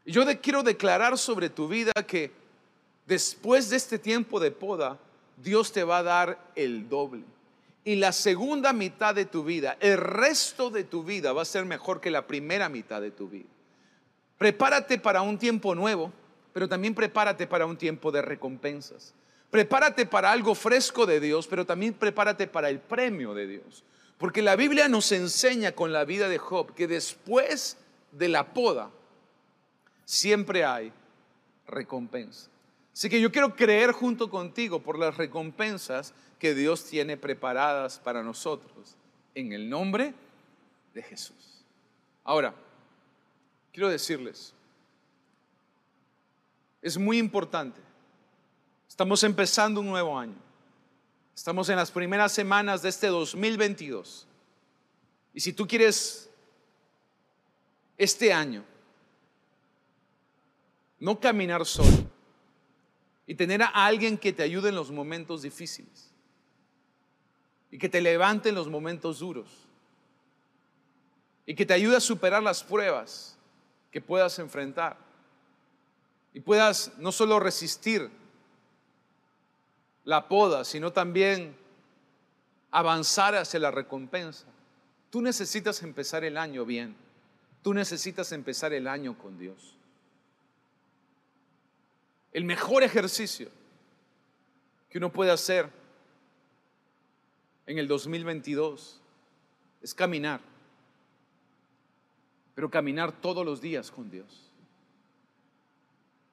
Yo 0.06 0.24
quiero 0.39 0.62
declarar 0.62 1.18
sobre 1.18 1.50
tu 1.50 1.68
vida 1.68 1.91
que 2.06 2.32
después 3.08 3.70
de 3.70 3.78
este 3.78 3.98
tiempo 3.98 4.39
de 4.39 4.52
poda, 4.52 5.00
Dios 5.38 5.72
te 5.72 5.84
va 5.84 6.00
a 6.00 6.04
dar 6.04 6.52
el 6.56 6.88
doble. 6.88 7.24
Y 7.84 7.96
la 7.96 8.12
segunda 8.12 8.72
mitad 8.72 9.15
de 9.15 9.26
tu 9.26 9.44
vida, 9.44 9.78
el 9.80 9.98
resto 9.98 10.70
de 10.70 10.84
tu 10.84 11.04
vida 11.04 11.34
va 11.34 11.41
a 11.41 11.46
ser 11.46 11.65
mejor 11.65 12.02
que 12.02 12.12
la 12.12 12.28
primera 12.28 12.70
mitad 12.70 13.02
de 13.02 13.12
tu 13.12 13.28
vida. 13.28 13.50
Prepárate 14.38 15.00
para 15.00 15.22
un 15.22 15.38
tiempo 15.38 15.74
nuevo, 15.74 16.12
pero 16.54 16.68
también 16.68 16.94
prepárate 16.94 17.48
para 17.48 17.65
un 17.65 17.78
tiempo 17.78 18.12
de 18.12 18.22
recompensas. 18.22 19.13
Prepárate 19.50 20.06
para 20.06 20.32
algo 20.32 20.54
fresco 20.54 21.06
de 21.06 21.20
Dios, 21.20 21.48
pero 21.48 21.65
también 21.65 21.94
prepárate 21.94 22.48
para 22.48 22.70
el 22.70 22.80
premio 22.80 23.34
de 23.34 23.48
Dios. 23.48 23.84
Porque 24.18 24.41
la 24.41 24.56
Biblia 24.56 24.88
nos 24.88 25.12
enseña 25.12 25.72
con 25.72 25.94
la 25.94 26.06
vida 26.06 26.30
de 26.30 26.38
Job 26.38 26.74
que 26.74 26.88
después 26.88 27.78
de 28.12 28.30
la 28.30 28.54
poda 28.54 28.89
siempre 30.06 30.63
hay 30.63 30.94
recompensa. 31.68 32.50
Así 32.94 33.10
que 33.10 33.20
yo 33.20 33.32
quiero 33.32 33.56
creer 33.56 33.91
junto 33.91 34.30
contigo 34.30 34.82
por 34.82 34.98
las 34.98 35.18
recompensas 35.18 36.13
que 36.39 36.54
Dios 36.54 36.86
tiene 36.86 37.18
preparadas 37.18 38.00
para 38.00 38.24
nosotros 38.24 38.96
en 39.34 39.52
el 39.52 39.70
nombre 39.70 40.13
de 40.94 41.04
Jesús. 41.04 41.65
Ahora, 42.24 42.56
quiero 43.74 43.89
decirles, 43.89 44.54
es 46.82 46.98
muy 46.98 47.18
importante. 47.18 47.82
Estamos 48.88 49.24
empezando 49.24 49.82
un 49.82 49.88
nuevo 49.88 50.18
año. 50.18 50.38
Estamos 51.36 51.68
en 51.68 51.76
las 51.76 51.91
primeras 51.91 52.32
semanas 52.32 52.82
de 52.82 52.89
este 52.89 53.08
2022. 53.08 54.26
Y 55.34 55.41
si 55.41 55.52
tú 55.52 55.68
quieres 55.68 56.30
este 57.98 58.32
año 58.32 58.63
no 60.99 61.19
caminar 61.19 61.65
solo, 61.65 62.10
y 63.27 63.36
tener 63.36 63.62
a 63.62 63.67
alguien 63.67 64.17
que 64.17 64.34
te 64.34 64.43
ayude 64.43 64.69
en 64.69 64.75
los 64.75 64.91
momentos 64.91 65.41
difíciles 65.41 66.12
y 67.71 67.77
que 67.77 67.89
te 67.89 68.01
levante 68.01 68.49
en 68.49 68.55
los 68.55 68.67
momentos 68.67 69.19
duros 69.19 69.49
y 71.45 71.55
que 71.55 71.65
te 71.65 71.73
ayude 71.73 71.97
a 71.97 72.01
superar 72.01 72.43
las 72.43 72.63
pruebas 72.63 73.38
que 73.91 74.01
puedas 74.01 74.38
enfrentar 74.39 74.97
y 76.34 76.39
puedas 76.39 76.91
no 76.97 77.12
solo 77.12 77.39
resistir 77.39 78.10
la 80.03 80.27
poda, 80.27 80.63
sino 80.63 80.91
también 80.91 81.55
avanzar 82.71 83.36
hacia 83.36 83.60
la 83.60 83.71
recompensa. 83.71 84.45
Tú 85.10 85.21
necesitas 85.21 85.81
empezar 85.81 86.23
el 86.23 86.38
año 86.38 86.65
bien. 86.65 86.95
Tú 87.63 87.73
necesitas 87.73 88.31
empezar 88.34 88.73
el 88.73 88.88
año 88.88 89.17
con 89.17 89.39
Dios. 89.39 89.75
El 92.36 92.43
mejor 92.43 92.84
ejercicio 92.84 93.48
que 94.89 94.98
uno 94.98 95.10
puede 95.10 95.32
hacer 95.32 95.69
en 97.65 97.78
el 97.78 97.88
2022 97.88 99.00
es 99.82 99.93
caminar, 99.93 100.41
pero 102.54 102.69
caminar 102.69 103.13
todos 103.13 103.45
los 103.45 103.62
días 103.62 103.89
con 103.89 104.12
Dios. 104.12 104.52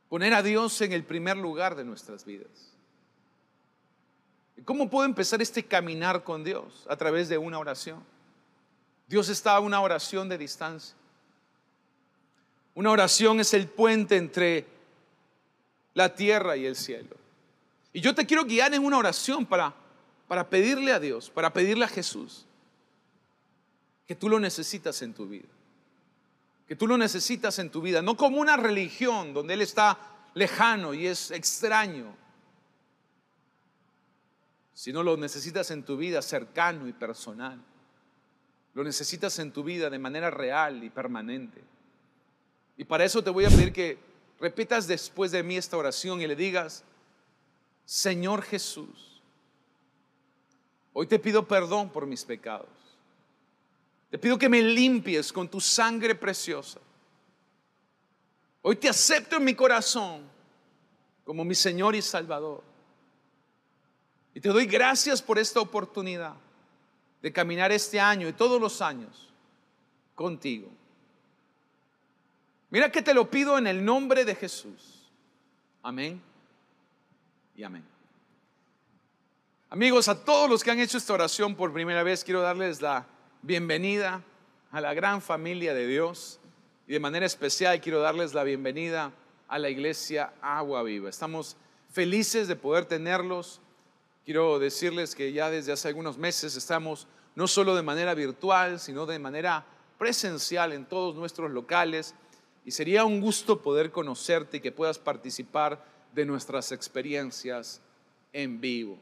Poner 0.09 0.35
a 0.35 0.43
Dios 0.43 0.81
en 0.81 0.91
el 0.93 1.05
primer 1.05 1.37
lugar 1.37 1.77
de 1.77 1.85
nuestras 1.85 2.25
vidas. 2.25 2.75
¿Y 4.57 4.63
cómo 4.63 4.91
puedo 4.91 5.05
empezar 5.05 5.41
este 5.41 5.65
caminar 5.65 6.25
con 6.25 6.43
Dios? 6.43 6.85
A 6.91 6.97
través 6.97 7.29
de 7.29 7.39
una 7.39 7.61
oración. 7.61 8.03
Dios 9.07 9.29
está 9.29 9.55
a 9.55 9.61
una 9.61 9.81
oración 9.81 10.29
de 10.29 10.37
distancia. 10.37 10.97
Una 12.75 12.91
oración 12.91 13.39
es 13.39 13.55
el 13.55 13.69
puente 13.69 14.17
entre 14.17 14.82
la 15.95 16.15
tierra 16.15 16.57
y 16.57 16.67
el 16.67 16.77
cielo. 16.77 17.17
Y 17.93 18.01
yo 18.01 18.15
te 18.15 18.27
quiero 18.27 18.45
guiar 18.45 18.73
en 18.75 18.85
una 18.85 18.99
oración 18.99 19.45
para, 19.45 19.75
para 20.29 20.49
pedirle 20.49 20.93
a 20.93 21.01
Dios, 21.01 21.31
para 21.31 21.53
pedirle 21.53 21.85
a 21.85 21.89
Jesús, 21.89 22.47
que 24.07 24.15
tú 24.15 24.29
lo 24.29 24.41
necesitas 24.41 25.03
en 25.03 25.15
tu 25.15 25.27
vida. 25.27 25.49
Que 26.67 26.77
tú 26.77 26.87
lo 26.87 26.97
necesitas 26.97 27.59
en 27.59 27.71
tu 27.71 27.83
vida, 27.83 28.01
no 28.01 28.17
como 28.17 28.39
una 28.39 28.57
religión 28.57 29.35
donde 29.35 29.55
Él 29.55 29.61
está 29.61 29.99
lejano 30.35 30.95
y 30.95 31.07
es 31.07 31.31
extraño, 31.31 32.17
sino 34.73 35.03
lo 35.03 35.17
necesitas 35.17 35.71
en 35.71 35.83
tu 35.83 35.97
vida 35.97 36.23
cercano 36.23 36.89
y 36.89 36.93
personal. 36.93 37.61
Lo 38.75 38.83
necesitas 38.83 39.39
en 39.39 39.53
tu 39.53 39.63
vida 39.63 39.91
de 39.91 39.99
manera 39.99 40.31
real 40.31 40.83
y 40.83 40.89
permanente. 40.89 41.61
Y 42.79 42.85
para 42.85 43.05
eso 43.05 43.23
te 43.23 43.31
voy 43.31 43.45
a 43.45 43.51
pedir 43.51 43.73
que 43.73 43.99
repitas 44.43 44.87
después 44.87 45.31
de 45.31 45.43
mí 45.43 45.57
esta 45.57 45.79
oración 45.79 46.21
y 46.21 46.27
le 46.27 46.37
digas, 46.37 46.85
Señor 47.87 48.43
Jesús, 48.43 49.13
Hoy 50.93 51.07
te 51.07 51.19
pido 51.19 51.47
perdón 51.47 51.91
por 51.91 52.07
mis 52.07 52.25
pecados. 52.25 52.69
Te 54.11 54.19
pido 54.19 54.39
que 54.39 54.49
me 54.49 54.61
limpies 54.61 55.33
con 55.33 55.49
tu 55.49 55.61
sangre 55.61 56.15
preciosa. 56.15 56.81
Hoy 58.61 58.77
te 58.77 58.89
acepto 58.89 59.37
en 59.37 59.45
mi 59.45 59.55
corazón 59.55 60.23
como 61.25 61.45
mi 61.45 61.55
Señor 61.55 61.95
y 61.95 62.03
Salvador. 62.03 62.63
Y 64.35 64.41
te 64.41 64.51
doy 64.51 64.67
gracias 64.67 65.23
por 65.23 65.39
esta 65.39 65.61
oportunidad 65.61 66.35
de 67.23 67.33
caminar 67.33 67.73
este 67.73 67.99
año 67.99 68.29
y 68.29 68.33
todos 68.33 68.61
los 68.61 68.83
años 68.83 69.31
contigo. 70.15 70.69
Mira 72.73 72.91
que 72.91 73.03
te 73.03 73.13
lo 73.13 73.31
pido 73.31 73.59
en 73.59 73.67
el 73.67 73.85
nombre 73.85 74.25
de 74.25 74.35
Jesús. 74.35 75.11
Amén 75.83 76.23
y 77.55 77.63
amén. 77.65 77.85
Amigos, 79.69 80.09
a 80.09 80.25
todos 80.25 80.49
los 80.49 80.65
que 80.65 80.71
han 80.71 80.81
hecho 80.81 80.97
esta 80.97 81.13
oración 81.13 81.55
por 81.55 81.71
primera 81.71 82.03
vez, 82.03 82.25
quiero 82.25 82.41
darles 82.41 82.81
la 82.81 83.05
bienvenida 83.43 84.23
a 84.71 84.81
la 84.81 84.95
gran 84.95 85.21
familia 85.21 85.75
de 85.75 85.87
Dios 85.87 86.41
y 86.89 86.95
de 86.95 87.01
manera 87.01 87.27
especial 87.27 87.79
quiero 87.83 88.01
darles 88.01 88.33
la 88.33 88.43
bienvenida 88.43 89.13
a 89.49 89.59
la 89.59 89.69
iglesia 89.69 90.33
Agua 90.41 90.83
Viva. 90.83 91.11
Estamos 91.11 91.59
felices 91.91 92.49
de 92.49 92.57
poder 92.57 92.87
tenerlos. 92.87 93.61
Quiero 94.25 94.59
decirles 94.59 95.15
que 95.15 95.35
ya 95.35 95.51
desde 95.51 95.73
hace 95.73 95.89
algunos 95.89 96.17
meses 96.17 96.57
estamos 96.57 97.07
no 97.35 97.47
solo 97.49 97.77
de 97.77 97.83
manera 97.83 98.15
virtual, 98.15 98.81
sino 98.81 99.05
de 99.05 99.19
manera 99.19 99.63
presencial 99.99 100.73
en 100.73 100.87
todos 100.87 101.15
nuestros 101.15 101.51
locales 101.51 102.15
y 102.65 102.71
sería 102.71 103.05
un 103.05 103.21
gusto 103.21 103.61
poder 103.61 103.91
conocerte 103.91 104.59
y 104.59 104.61
que 104.61 104.73
puedas 104.73 104.99
participar 104.99 105.85
de 106.15 106.25
nuestras 106.25 106.73
experiencias 106.73 107.81
en 108.33 108.61
vivo 108.61 108.99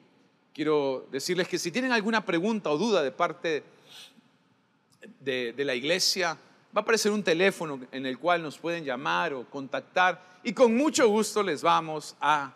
quiero 0.55 1.07
decirles 1.11 1.49
que 1.49 1.59
si 1.59 1.71
tienen 1.71 1.93
alguna 1.93 2.25
pregunta 2.25 2.71
o 2.71 2.79
duda 2.79 3.03
de 3.03 3.13
parte 3.13 3.63
de, 5.21 5.55
la 5.57 5.75
iglesia, 5.75 6.35
va 6.35 6.81
a 6.81 6.81
aparecer 6.81 7.13
un 7.13 7.23
teléfono 7.23 7.81
en 7.91 8.07
el 8.07 8.19
cual 8.19 8.43
nos 8.43 8.59
pueden 8.59 8.85
llamar 8.85 9.33
o 9.33 9.49
contactar 9.49 10.41
y 10.43 10.53
con 10.53 10.77
mucho 10.77 11.09
gusto 11.09 11.43
les 11.43 11.63
vamos 11.63 12.17
a 12.21 12.53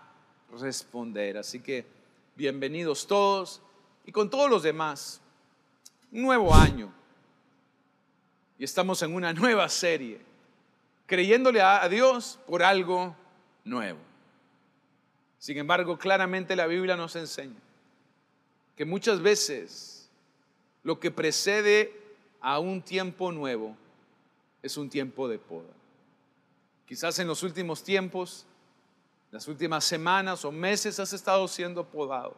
responder. 0.61 1.39
Así 1.39 1.61
que 1.61 1.87
bienvenidos 2.37 3.07
todos 3.07 3.61
y 4.05 4.13
con 4.13 4.29
todos 4.29 4.51
los 4.51 4.63
demás. 4.63 5.21
nuevo 6.11 6.55
año 6.55 6.93
y 8.59 8.65
estamos 8.65 9.03
en 9.03 9.15
una 9.15 9.33
nueva 9.33 9.69
serie, 9.69 10.21
creyéndole 11.07 11.61
a 11.61 11.89
Dios 11.89 12.39
por 12.47 12.63
algo 12.63 13.15
nuevo. 13.65 13.99
Sin 15.39 15.59
embargo, 15.59 15.99
claramente 15.99 16.57
la 16.57 16.67
Biblia 16.67 16.97
nos 16.97 17.17
enseña 17.17 17.61
que 18.77 18.85
muchas 18.85 19.21
veces 19.21 20.09
lo 20.83 20.99
que 20.99 21.11
precede 21.11 21.93
a 22.41 22.59
un 22.59 22.83
tiempo 22.83 23.31
nuevo 23.31 23.77
es 24.63 24.77
un 24.77 24.89
tiempo 24.89 25.29
de 25.29 25.39
poda. 25.39 25.73
Quizás 26.87 27.19
en 27.19 27.27
los 27.27 27.43
últimos 27.43 27.83
tiempos, 27.83 28.47
las 29.31 29.49
últimas 29.49 29.85
semanas 29.85 30.45
o 30.45 30.53
meses 30.53 31.01
has 31.01 31.13
estado 31.13 31.49
siendo 31.49 31.85
podado, 31.85 32.37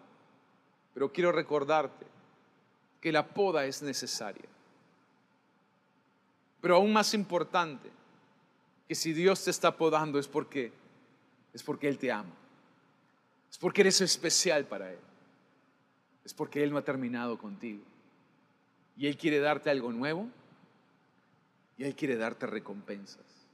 pero 0.94 1.12
quiero 1.12 1.33
recordarte 1.33 2.07
que 3.00 3.12
la 3.12 3.26
poda 3.26 3.66
es 3.66 3.83
necesaria. 3.83 4.48
Pero 6.61 6.76
aún 6.76 6.92
más 6.92 7.14
importante, 7.14 7.90
que 8.88 8.94
si 8.94 9.12
Dios 9.12 9.44
te 9.44 9.51
está 9.51 9.77
podando 9.77 10.18
es 10.18 10.29
porque 10.29 10.72
es 11.53 11.62
porque 11.62 11.88
él 11.88 11.99
te 11.99 12.12
ama. 12.12 12.35
Es 13.51 13.59
porque 13.59 13.81
eres 13.81 14.01
especial 14.01 14.66
para 14.66 14.92
él 14.92 14.99
es 16.27 16.35
porque 16.35 16.64
Él 16.64 16.72
no 16.72 16.79
ha 16.79 16.83
terminado 16.83 17.38
contigo. 17.38 17.85
Y 18.96 19.07
Él 19.07 19.16
quiere 19.16 19.38
darte 19.38 19.70
algo 19.70 19.92
nuevo 19.92 20.27
y 21.79 21.85
Él 21.85 21.94
quiere 21.94 22.16
darte 22.16 22.49
recompensas. 22.49 23.46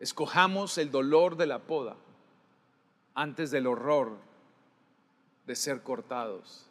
Escojamos 0.00 0.76
el 0.78 0.90
dolor 0.90 1.36
de 1.36 1.46
la 1.46 1.60
poda 1.60 1.94
antes 3.14 3.52
del 3.52 3.68
horror 3.68 4.18
de 5.46 5.54
ser 5.54 5.84
cortados. 5.84 6.66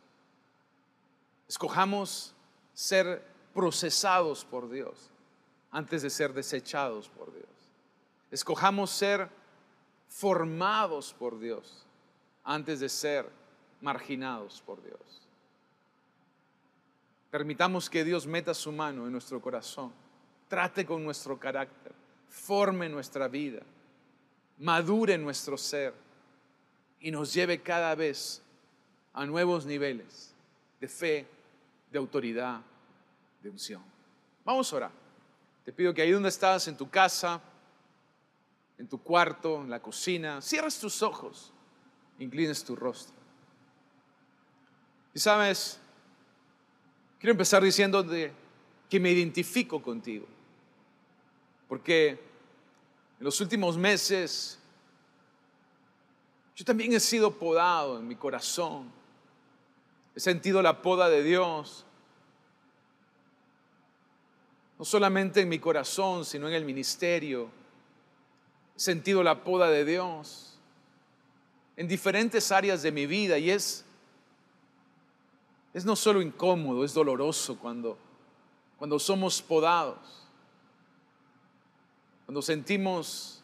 Escojamos 1.48 2.36
ser 2.74 3.26
procesados 3.54 4.44
por 4.44 4.70
Dios 4.70 5.13
antes 5.74 6.04
de 6.04 6.10
ser 6.10 6.34
desechados 6.34 7.10
por 7.10 7.34
Dios. 7.34 7.48
Escojamos 8.32 8.92
ser 8.92 9.28
formados 10.08 11.14
por 11.14 11.40
Dios 11.40 11.84
antes 12.44 12.80
de 12.80 12.88
ser 12.88 13.28
marginados 13.82 14.62
por 14.62 14.82
Dios. 14.84 15.00
Permitamos 17.32 17.90
que 17.90 18.04
Dios 18.04 18.28
meta 18.28 18.54
su 18.54 18.72
mano 18.72 19.08
en 19.08 19.12
nuestro 19.12 19.42
corazón, 19.42 19.92
trate 20.48 20.86
con 20.86 21.04
nuestro 21.04 21.40
carácter, 21.40 21.92
forme 22.30 22.88
nuestra 22.88 23.28
vida, 23.28 23.64
madure 24.60 25.18
nuestro 25.18 25.58
ser 25.58 25.96
y 27.00 27.10
nos 27.10 27.34
lleve 27.34 27.62
cada 27.62 27.96
vez 27.96 28.44
a 29.14 29.26
nuevos 29.26 29.66
niveles 29.66 30.36
de 30.80 30.88
fe, 30.88 31.28
de 31.92 31.98
autoridad, 31.98 32.62
de 33.42 33.50
unción. 33.50 33.82
Vamos 34.46 34.72
a 34.72 34.76
orar. 34.76 35.03
Te 35.64 35.72
pido 35.72 35.94
que 35.94 36.02
ahí 36.02 36.12
donde 36.12 36.30
estás, 36.30 36.68
en 36.68 36.76
tu 36.76 36.90
casa, 36.90 37.42
en 38.78 38.88
tu 38.88 39.02
cuarto, 39.02 39.62
en 39.62 39.70
la 39.70 39.82
cocina, 39.82 40.42
cierres 40.42 40.80
tus 40.80 41.02
ojos, 41.02 41.54
inclines 42.20 42.64
tu 42.64 42.76
rostro. 42.76 43.16
Y 45.14 45.20
sabes, 45.20 45.80
quiero 47.20 47.32
empezar 47.32 47.64
diciendo 47.64 48.06
que 48.90 49.00
me 49.00 49.12
identifico 49.12 49.82
contigo, 49.82 50.26
porque 51.68 52.10
en 52.10 53.24
los 53.24 53.40
últimos 53.40 53.78
meses 53.78 54.60
yo 56.56 56.66
también 56.66 56.94
he 56.94 57.00
sido 57.00 57.32
podado 57.32 58.00
en 58.00 58.08
mi 58.08 58.16
corazón, 58.16 58.92
he 60.16 60.20
sentido 60.20 60.62
la 60.62 60.82
poda 60.82 61.10
de 61.10 61.24
Dios, 61.24 61.86
no 64.84 64.86
solamente 64.86 65.40
en 65.40 65.48
mi 65.48 65.60
corazón, 65.60 66.26
sino 66.26 66.50
en 66.50 66.56
el 66.56 66.66
ministerio, 66.66 67.50
he 68.76 68.80
sentido 68.82 69.24
la 69.24 69.42
poda 69.42 69.70
de 69.70 69.86
Dios 69.86 70.60
en 71.78 71.88
diferentes 71.88 72.52
áreas 72.52 72.82
de 72.84 72.92
mi 72.92 73.06
vida 73.06 73.38
y 73.38 73.50
es 73.50 73.86
es 75.74 75.86
no 75.86 75.96
solo 75.96 76.22
incómodo, 76.22 76.84
es 76.84 76.94
doloroso 76.94 77.58
cuando, 77.58 77.98
cuando 78.78 79.00
somos 79.00 79.42
podados, 79.42 80.28
cuando 82.26 82.42
sentimos 82.42 83.42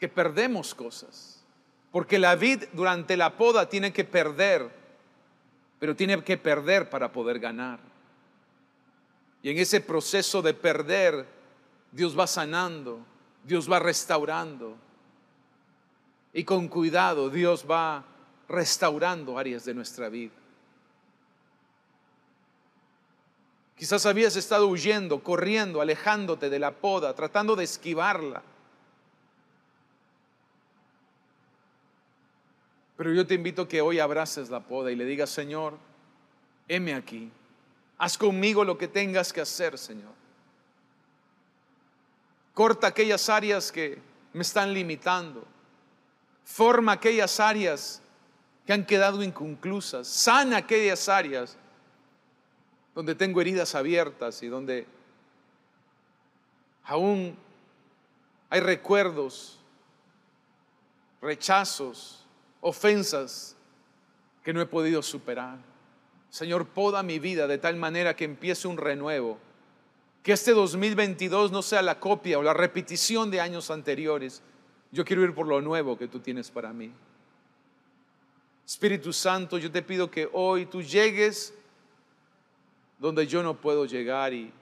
que 0.00 0.08
perdemos 0.08 0.74
cosas. 0.74 1.40
Porque 1.92 2.18
la 2.18 2.34
vid 2.34 2.64
durante 2.72 3.16
la 3.16 3.36
poda 3.36 3.68
tiene 3.68 3.92
que 3.92 4.02
perder, 4.02 4.72
pero 5.78 5.94
tiene 5.94 6.20
que 6.24 6.36
perder 6.36 6.90
para 6.90 7.12
poder 7.12 7.38
ganar. 7.38 7.89
Y 9.42 9.50
en 9.50 9.58
ese 9.58 9.80
proceso 9.80 10.42
de 10.42 10.54
perder, 10.54 11.26
Dios 11.92 12.18
va 12.18 12.26
sanando, 12.26 13.00
Dios 13.44 13.70
va 13.70 13.78
restaurando. 13.78 14.76
Y 16.32 16.44
con 16.44 16.68
cuidado 16.68 17.30
Dios 17.30 17.64
va 17.68 18.04
restaurando 18.48 19.38
áreas 19.38 19.64
de 19.64 19.74
nuestra 19.74 20.08
vida. 20.08 20.32
Quizás 23.76 24.04
habías 24.04 24.36
estado 24.36 24.66
huyendo, 24.66 25.22
corriendo, 25.22 25.80
alejándote 25.80 26.50
de 26.50 26.58
la 26.58 26.72
poda, 26.72 27.14
tratando 27.14 27.56
de 27.56 27.64
esquivarla. 27.64 28.42
Pero 32.98 33.14
yo 33.14 33.26
te 33.26 33.32
invito 33.32 33.62
a 33.62 33.68
que 33.68 33.80
hoy 33.80 33.98
abraces 33.98 34.50
la 34.50 34.60
poda 34.60 34.92
y 34.92 34.96
le 34.96 35.06
digas, 35.06 35.30
Señor, 35.30 35.78
heme 36.68 36.92
aquí. 36.92 37.32
Haz 38.00 38.16
conmigo 38.16 38.64
lo 38.64 38.78
que 38.78 38.88
tengas 38.88 39.30
que 39.30 39.42
hacer, 39.42 39.76
Señor. 39.76 40.14
Corta 42.54 42.86
aquellas 42.86 43.28
áreas 43.28 43.70
que 43.70 44.00
me 44.32 44.40
están 44.40 44.72
limitando. 44.72 45.44
Forma 46.42 46.92
aquellas 46.92 47.38
áreas 47.38 48.00
que 48.64 48.72
han 48.72 48.86
quedado 48.86 49.22
inconclusas. 49.22 50.08
Sana 50.08 50.56
aquellas 50.56 51.10
áreas 51.10 51.58
donde 52.94 53.14
tengo 53.14 53.38
heridas 53.38 53.74
abiertas 53.74 54.42
y 54.42 54.46
donde 54.48 54.86
aún 56.84 57.36
hay 58.48 58.60
recuerdos, 58.60 59.58
rechazos, 61.20 62.24
ofensas 62.62 63.54
que 64.42 64.54
no 64.54 64.62
he 64.62 64.66
podido 64.66 65.02
superar. 65.02 65.69
Señor, 66.30 66.66
poda 66.68 67.02
mi 67.02 67.18
vida 67.18 67.48
de 67.48 67.58
tal 67.58 67.76
manera 67.76 68.14
que 68.14 68.24
empiece 68.24 68.68
un 68.68 68.76
renuevo. 68.76 69.38
Que 70.22 70.32
este 70.32 70.52
2022 70.52 71.50
no 71.50 71.60
sea 71.62 71.82
la 71.82 71.98
copia 71.98 72.38
o 72.38 72.42
la 72.42 72.54
repetición 72.54 73.30
de 73.30 73.40
años 73.40 73.70
anteriores. 73.70 74.42
Yo 74.92 75.04
quiero 75.04 75.24
ir 75.24 75.34
por 75.34 75.46
lo 75.48 75.60
nuevo 75.60 75.98
que 75.98 76.06
tú 76.06 76.20
tienes 76.20 76.50
para 76.50 76.72
mí. 76.72 76.92
Espíritu 78.64 79.12
Santo, 79.12 79.58
yo 79.58 79.72
te 79.72 79.82
pido 79.82 80.08
que 80.10 80.28
hoy 80.32 80.66
tú 80.66 80.82
llegues 80.82 81.52
donde 82.98 83.26
yo 83.26 83.42
no 83.42 83.56
puedo 83.56 83.84
llegar 83.84 84.32
y 84.32 84.52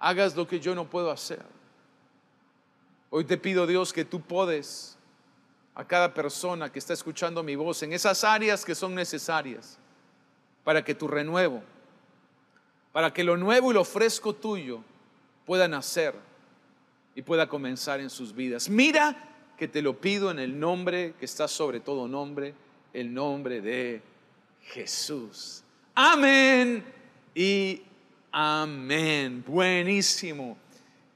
hagas 0.00 0.34
lo 0.34 0.48
que 0.48 0.58
yo 0.58 0.74
no 0.74 0.90
puedo 0.90 1.10
hacer. 1.10 1.42
Hoy 3.10 3.24
te 3.24 3.36
pido, 3.36 3.66
Dios, 3.66 3.92
que 3.92 4.04
tú 4.04 4.20
podes 4.20 4.96
a 5.74 5.84
cada 5.86 6.12
persona 6.12 6.72
que 6.72 6.80
está 6.80 6.94
escuchando 6.94 7.42
mi 7.44 7.54
voz 7.54 7.82
en 7.84 7.92
esas 7.92 8.24
áreas 8.24 8.64
que 8.64 8.74
son 8.74 8.94
necesarias 8.94 9.78
para 10.64 10.84
que 10.84 10.94
tu 10.94 11.08
renuevo, 11.08 11.62
para 12.92 13.12
que 13.12 13.24
lo 13.24 13.36
nuevo 13.36 13.70
y 13.70 13.74
lo 13.74 13.84
fresco 13.84 14.34
tuyo 14.34 14.82
pueda 15.44 15.68
nacer 15.68 16.14
y 17.14 17.22
pueda 17.22 17.48
comenzar 17.48 18.00
en 18.00 18.10
sus 18.10 18.34
vidas. 18.34 18.68
Mira 18.68 19.28
que 19.56 19.68
te 19.68 19.82
lo 19.82 20.00
pido 20.00 20.30
en 20.30 20.38
el 20.38 20.58
nombre 20.58 21.14
que 21.18 21.24
está 21.24 21.48
sobre 21.48 21.80
todo 21.80 22.08
nombre, 22.08 22.54
el 22.92 23.12
nombre 23.12 23.60
de 23.60 24.02
Jesús. 24.62 25.62
Amén 25.94 26.84
y 27.34 27.82
amén. 28.30 29.44
Buenísimo. 29.46 30.56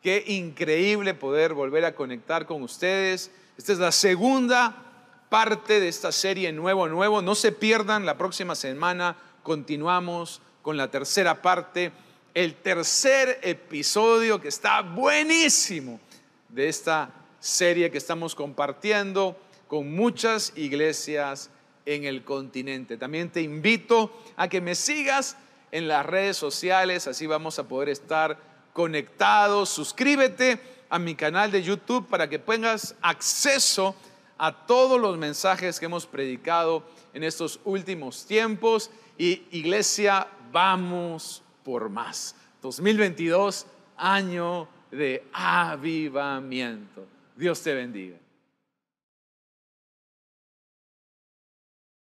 Qué 0.02 0.22
increíble 0.28 1.14
poder 1.14 1.54
volver 1.54 1.84
a 1.84 1.94
conectar 1.94 2.46
con 2.46 2.62
ustedes. 2.62 3.30
Esta 3.56 3.72
es 3.72 3.78
la 3.78 3.92
segunda 3.92 4.86
parte 5.28 5.80
de 5.80 5.88
esta 5.88 6.12
serie 6.12 6.52
Nuevo 6.52 6.88
Nuevo. 6.88 7.22
No 7.22 7.34
se 7.34 7.52
pierdan, 7.52 8.06
la 8.06 8.16
próxima 8.16 8.54
semana 8.54 9.16
continuamos 9.46 10.42
con 10.60 10.76
la 10.76 10.90
tercera 10.90 11.40
parte, 11.40 11.92
el 12.34 12.56
tercer 12.56 13.38
episodio 13.44 14.40
que 14.40 14.48
está 14.48 14.82
buenísimo 14.82 16.00
de 16.48 16.68
esta 16.68 17.12
serie 17.38 17.92
que 17.92 17.98
estamos 17.98 18.34
compartiendo 18.34 19.36
con 19.68 19.94
muchas 19.94 20.52
iglesias 20.56 21.48
en 21.84 22.02
el 22.02 22.24
continente. 22.24 22.96
También 22.96 23.30
te 23.30 23.40
invito 23.40 24.10
a 24.34 24.48
que 24.48 24.60
me 24.60 24.74
sigas 24.74 25.36
en 25.70 25.86
las 25.86 26.04
redes 26.04 26.36
sociales, 26.36 27.06
así 27.06 27.28
vamos 27.28 27.60
a 27.60 27.68
poder 27.68 27.88
estar 27.88 28.40
conectados. 28.72 29.68
Suscríbete 29.68 30.58
a 30.88 30.98
mi 30.98 31.14
canal 31.14 31.52
de 31.52 31.62
YouTube 31.62 32.08
para 32.08 32.28
que 32.28 32.40
tengas 32.40 32.96
acceso 33.00 33.94
a 34.38 34.66
todos 34.66 35.00
los 35.00 35.16
mensajes 35.16 35.78
que 35.78 35.86
hemos 35.86 36.04
predicado 36.04 36.82
en 37.14 37.22
estos 37.22 37.60
últimos 37.64 38.26
tiempos. 38.26 38.90
Y 39.18 39.42
iglesia, 39.52 40.26
vamos 40.52 41.42
por 41.64 41.88
más. 41.88 42.34
2022, 42.62 43.66
año 43.96 44.68
de 44.90 45.24
avivamiento. 45.32 47.06
Dios 47.36 47.62
te 47.62 47.74
bendiga. 47.74 48.16